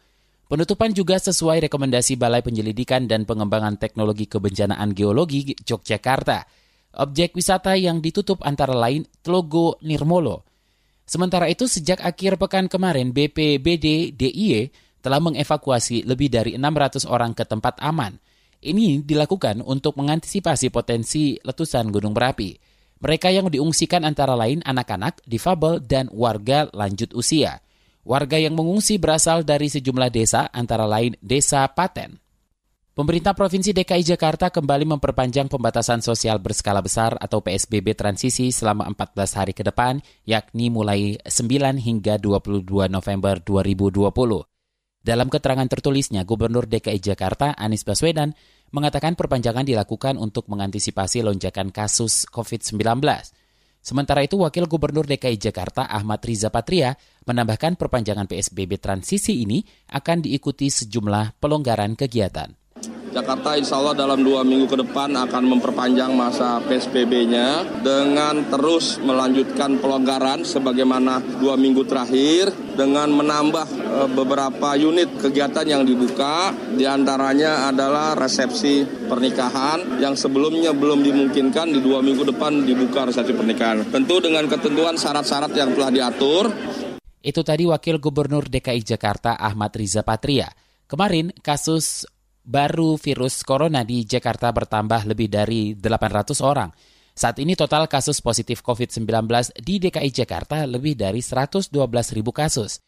Penutupan 0.51 0.91
juga 0.91 1.23
sesuai 1.23 1.71
rekomendasi 1.71 2.19
Balai 2.19 2.43
Penyelidikan 2.43 3.07
dan 3.07 3.23
Pengembangan 3.23 3.79
Teknologi 3.79 4.27
Kebencanaan 4.27 4.99
Geologi 4.99 5.55
Yogyakarta. 5.63 6.43
Objek 7.07 7.39
wisata 7.39 7.79
yang 7.79 8.03
ditutup 8.03 8.43
antara 8.43 8.75
lain 8.75 9.07
Tlogo 9.23 9.79
Nirmolo. 9.87 10.52
Sementara 11.05 11.51
itu, 11.51 11.67
sejak 11.67 12.01
akhir 12.01 12.39
pekan 12.39 12.71
kemarin, 12.71 13.11
BPBD 13.11 14.15
DIY 14.15 14.73
telah 15.03 15.19
mengevakuasi 15.19 16.07
lebih 16.07 16.31
dari 16.31 16.55
600 16.55 17.05
orang 17.11 17.35
ke 17.35 17.43
tempat 17.43 17.77
aman. 17.83 18.17
Ini 18.63 19.03
dilakukan 19.03 19.59
untuk 19.67 19.99
mengantisipasi 19.99 20.71
potensi 20.71 21.35
letusan 21.43 21.91
gunung 21.91 22.15
berapi. 22.15 22.55
Mereka 23.03 23.35
yang 23.35 23.51
diungsikan 23.51 24.07
antara 24.07 24.39
lain 24.39 24.63
anak-anak, 24.63 25.27
difabel, 25.27 25.83
dan 25.83 26.07
warga 26.15 26.71
lanjut 26.71 27.11
usia. 27.19 27.59
Warga 28.07 28.39
yang 28.39 28.55
mengungsi 28.55 29.03
berasal 29.03 29.43
dari 29.43 29.67
sejumlah 29.67 30.11
desa, 30.15 30.47
antara 30.55 30.87
lain 30.87 31.19
Desa 31.19 31.67
Paten. 31.67 32.23
Pemerintah 32.93 33.33
Provinsi 33.33 33.73
DKI 33.73 34.05
Jakarta 34.05 34.53
kembali 34.53 34.85
memperpanjang 34.85 35.49
pembatasan 35.49 36.05
sosial 36.05 36.37
berskala 36.45 36.85
besar 36.85 37.17
atau 37.17 37.41
PSBB 37.41 37.97
transisi 37.97 38.53
selama 38.53 38.85
14 38.85 39.17
hari 39.41 39.57
ke 39.57 39.65
depan, 39.65 40.05
yakni 40.29 40.69
mulai 40.69 41.17
9 41.25 41.81
hingga 41.81 42.21
22 42.21 42.69
November 42.93 43.41
2020. 43.41 44.13
Dalam 45.01 45.33
keterangan 45.33 45.65
tertulisnya, 45.73 46.29
Gubernur 46.29 46.69
DKI 46.69 47.01
Jakarta 47.01 47.57
Anies 47.57 47.81
Baswedan 47.81 48.37
mengatakan 48.77 49.17
perpanjangan 49.17 49.65
dilakukan 49.65 50.21
untuk 50.21 50.53
mengantisipasi 50.53 51.25
lonjakan 51.25 51.73
kasus 51.73 52.29
COVID-19. 52.29 52.77
Sementara 53.81 54.21
itu, 54.21 54.37
Wakil 54.37 54.69
Gubernur 54.69 55.09
DKI 55.09 55.41
Jakarta 55.41 55.89
Ahmad 55.89 56.21
Riza 56.21 56.53
Patria 56.53 56.93
menambahkan 57.25 57.81
perpanjangan 57.81 58.29
PSBB 58.29 58.77
transisi 58.77 59.41
ini 59.41 59.65
akan 59.97 60.29
diikuti 60.29 60.69
sejumlah 60.69 61.41
pelonggaran 61.41 61.97
kegiatan. 61.97 62.62
Jakarta 63.13 63.61
insya 63.61 63.77
Allah 63.77 63.93
dalam 63.93 64.25
dua 64.25 64.41
minggu 64.41 64.65
ke 64.65 64.81
depan 64.81 65.13
akan 65.13 65.45
memperpanjang 65.45 66.17
masa 66.17 66.65
PSBB-nya 66.65 67.81
dengan 67.85 68.49
terus 68.49 68.97
melanjutkan 69.05 69.77
pelonggaran 69.77 70.49
sebagaimana 70.49 71.21
dua 71.37 71.61
minggu 71.61 71.85
terakhir 71.85 72.49
dengan 72.73 73.13
menambah 73.13 73.69
e, 73.69 73.99
beberapa 74.17 74.73
unit 74.81 75.13
kegiatan 75.21 75.69
yang 75.69 75.85
dibuka 75.85 76.57
di 76.73 76.89
antaranya 76.89 77.69
adalah 77.69 78.17
resepsi 78.17 78.89
pernikahan 79.05 80.01
yang 80.01 80.17
sebelumnya 80.17 80.73
belum 80.73 81.05
dimungkinkan 81.05 81.69
di 81.69 81.85
dua 81.85 82.01
minggu 82.01 82.25
depan 82.33 82.65
dibuka 82.65 83.05
resepsi 83.05 83.37
pernikahan. 83.37 83.93
Tentu 83.93 84.25
dengan 84.25 84.49
ketentuan 84.49 84.97
syarat-syarat 84.97 85.53
yang 85.53 85.77
telah 85.77 85.93
diatur. 85.93 86.49
Itu 87.21 87.45
tadi 87.45 87.69
Wakil 87.69 88.01
Gubernur 88.01 88.49
DKI 88.49 88.81
Jakarta 88.81 89.37
Ahmad 89.37 89.77
Riza 89.77 90.01
Patria. 90.01 90.49
Kemarin 90.89 91.29
kasus 91.45 92.09
baru 92.43 92.99
virus 92.99 93.47
corona 93.47 93.87
di 93.87 94.03
Jakarta 94.03 94.51
bertambah 94.51 95.07
lebih 95.07 95.31
dari 95.31 95.73
800 95.79 96.43
orang. 96.43 96.71
Saat 97.13 97.39
ini 97.39 97.53
total 97.53 97.87
kasus 97.87 98.25
positif 98.25 98.65
COVID-19 98.65 99.07
di 99.61 99.79
DKI 99.79 100.11
Jakarta 100.11 100.65
lebih 100.65 100.97
dari 100.97 101.21
112 101.21 101.71
ribu 102.17 102.33
kasus. 102.33 102.81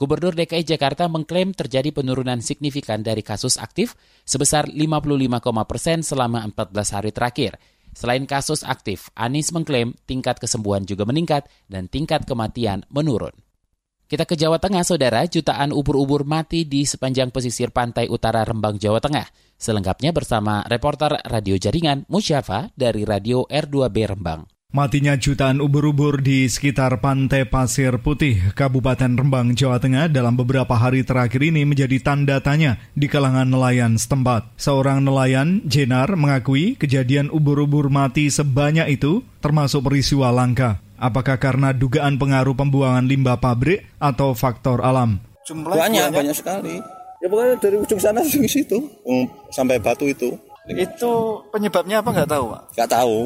Gubernur 0.00 0.32
DKI 0.32 0.64
Jakarta 0.64 1.12
mengklaim 1.12 1.52
terjadi 1.52 1.92
penurunan 1.92 2.40
signifikan 2.40 3.04
dari 3.04 3.20
kasus 3.20 3.60
aktif 3.60 3.92
sebesar 4.24 4.64
55, 4.64 5.68
persen 5.68 6.00
selama 6.00 6.40
14 6.48 6.96
hari 6.96 7.12
terakhir. 7.12 7.60
Selain 7.92 8.24
kasus 8.24 8.64
aktif, 8.64 9.12
Anies 9.12 9.52
mengklaim 9.52 9.92
tingkat 10.08 10.40
kesembuhan 10.40 10.88
juga 10.88 11.04
meningkat 11.04 11.52
dan 11.68 11.84
tingkat 11.84 12.24
kematian 12.24 12.88
menurun. 12.88 13.36
Kita 14.10 14.26
ke 14.26 14.34
Jawa 14.34 14.58
Tengah, 14.58 14.82
saudara. 14.82 15.22
Jutaan 15.22 15.70
ubur-ubur 15.70 16.26
mati 16.26 16.66
di 16.66 16.82
sepanjang 16.82 17.30
pesisir 17.30 17.70
pantai 17.70 18.10
utara 18.10 18.42
Rembang, 18.42 18.74
Jawa 18.74 18.98
Tengah. 18.98 19.30
Selengkapnya 19.54 20.10
bersama 20.10 20.66
reporter 20.66 21.14
Radio 21.30 21.54
Jaringan 21.54 22.10
Musyafa 22.10 22.74
dari 22.74 23.06
Radio 23.06 23.46
R2B 23.46 24.10
Rembang. 24.10 24.50
Matinya 24.74 25.14
jutaan 25.14 25.62
ubur-ubur 25.62 26.26
di 26.26 26.50
sekitar 26.50 26.98
Pantai 26.98 27.46
Pasir 27.46 28.02
Putih, 28.02 28.50
Kabupaten 28.50 29.14
Rembang, 29.14 29.54
Jawa 29.54 29.78
Tengah 29.78 30.10
dalam 30.10 30.34
beberapa 30.34 30.74
hari 30.74 31.06
terakhir 31.06 31.46
ini 31.46 31.62
menjadi 31.62 32.02
tanda 32.02 32.42
tanya 32.42 32.82
di 32.98 33.06
kalangan 33.06 33.46
nelayan 33.46 33.94
setempat. 33.94 34.58
Seorang 34.58 35.06
nelayan, 35.06 35.62
Jenar, 35.70 36.18
mengakui 36.18 36.74
kejadian 36.74 37.30
ubur-ubur 37.30 37.86
mati 37.94 38.26
sebanyak 38.26 38.90
itu 38.90 39.22
termasuk 39.38 39.86
peristiwa 39.86 40.34
langka. 40.34 40.82
Apakah 41.00 41.40
karena 41.40 41.72
dugaan 41.72 42.20
pengaruh 42.20 42.52
pembuangan 42.52 43.08
limbah 43.08 43.40
pabrik 43.40 43.88
atau 43.96 44.36
faktor 44.36 44.84
alam? 44.84 45.16
Jumlah 45.48 45.72
banyak, 45.72 46.12
banyak, 46.12 46.36
sekali. 46.36 46.76
Ya 47.24 47.26
pokoknya 47.32 47.56
dari 47.56 47.76
ujung 47.80 47.96
sana 47.96 48.20
ujung 48.20 48.44
situ, 48.44 48.76
sampai 49.48 49.80
batu 49.80 50.04
itu. 50.04 50.36
Itu 50.68 51.40
penyebabnya 51.48 52.04
apa 52.04 52.12
nggak 52.12 52.30
tahu, 52.30 52.44
Pak? 52.52 52.62
Nggak 52.76 52.90
tahu. 52.92 53.18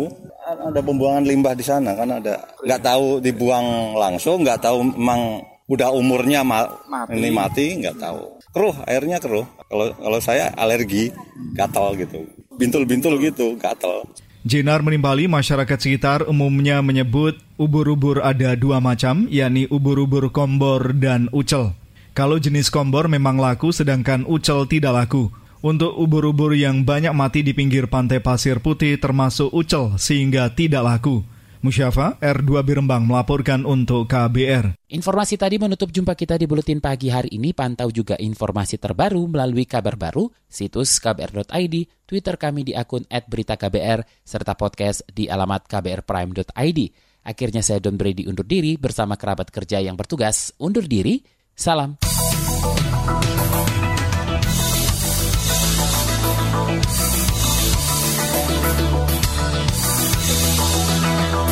Ada 0.70 0.80
pembuangan 0.86 1.24
limbah 1.26 1.54
di 1.58 1.64
sana 1.66 1.98
kan 1.98 2.14
ada. 2.14 2.46
Nggak 2.62 2.82
tahu 2.86 3.18
dibuang 3.18 3.98
langsung, 3.98 4.46
nggak 4.46 4.62
tahu 4.62 4.94
memang 4.94 5.42
udah 5.66 5.90
umurnya 5.96 6.46
ma 6.46 6.70
mati. 6.86 7.18
ini 7.18 7.28
mati, 7.34 7.66
nggak 7.82 7.96
tahu. 7.98 8.38
Keruh, 8.54 8.76
airnya 8.86 9.18
keruh. 9.18 9.42
Kalau 9.66 9.90
kalau 9.98 10.18
saya 10.22 10.54
alergi, 10.54 11.10
gatal 11.58 11.98
gitu. 11.98 12.22
Bintul-bintul 12.54 13.18
gitu, 13.18 13.58
gatal. 13.58 14.06
Jenar 14.44 14.84
menimbali 14.84 15.24
masyarakat 15.24 15.80
sekitar 15.80 16.28
umumnya 16.28 16.84
menyebut 16.84 17.40
ubur-ubur 17.56 18.20
ada 18.20 18.52
dua 18.52 18.76
macam, 18.76 19.24
yakni 19.32 19.64
ubur-ubur 19.72 20.28
kombor 20.36 20.92
dan 20.92 21.32
ucel. 21.32 21.72
Kalau 22.12 22.36
jenis 22.36 22.68
kombor 22.68 23.08
memang 23.08 23.40
laku 23.40 23.72
sedangkan 23.72 24.28
ucel 24.28 24.68
tidak 24.68 24.92
laku. 24.92 25.32
Untuk 25.64 25.96
ubur-ubur 25.96 26.52
yang 26.52 26.84
banyak 26.84 27.16
mati 27.16 27.40
di 27.40 27.56
pinggir 27.56 27.88
pantai 27.88 28.20
pasir 28.20 28.60
putih 28.60 29.00
termasuk 29.00 29.48
ucel 29.48 29.96
sehingga 29.96 30.52
tidak 30.52 30.84
laku. 30.84 31.24
Musyafa, 31.64 32.20
R2 32.20 32.60
Birembang 32.60 33.08
melaporkan 33.08 33.64
untuk 33.64 34.04
KBR. 34.04 34.76
Informasi 34.92 35.40
tadi 35.40 35.56
menutup 35.56 35.88
jumpa 35.88 36.12
kita 36.12 36.36
di 36.36 36.44
Buletin 36.44 36.84
Pagi 36.84 37.08
hari 37.08 37.32
ini. 37.32 37.56
Pantau 37.56 37.88
juga 37.88 38.20
informasi 38.20 38.76
terbaru 38.76 39.24
melalui 39.24 39.64
kabar 39.64 39.96
baru, 39.96 40.28
situs 40.44 41.00
kbr.id, 41.00 41.74
Twitter 42.04 42.36
kami 42.36 42.68
di 42.68 42.76
akun 42.76 43.08
@beritaKBR, 43.08 44.04
serta 44.20 44.52
podcast 44.60 45.08
di 45.08 45.24
alamat 45.24 45.64
kbrprime.id. 45.64 46.80
Akhirnya 47.24 47.64
saya 47.64 47.80
Don 47.80 47.96
Brady 47.96 48.28
undur 48.28 48.44
diri 48.44 48.76
bersama 48.76 49.16
kerabat 49.16 49.48
kerja 49.48 49.80
yang 49.80 49.96
bertugas. 49.96 50.52
Undur 50.60 50.84
diri, 50.84 51.24
salam. 51.56 51.96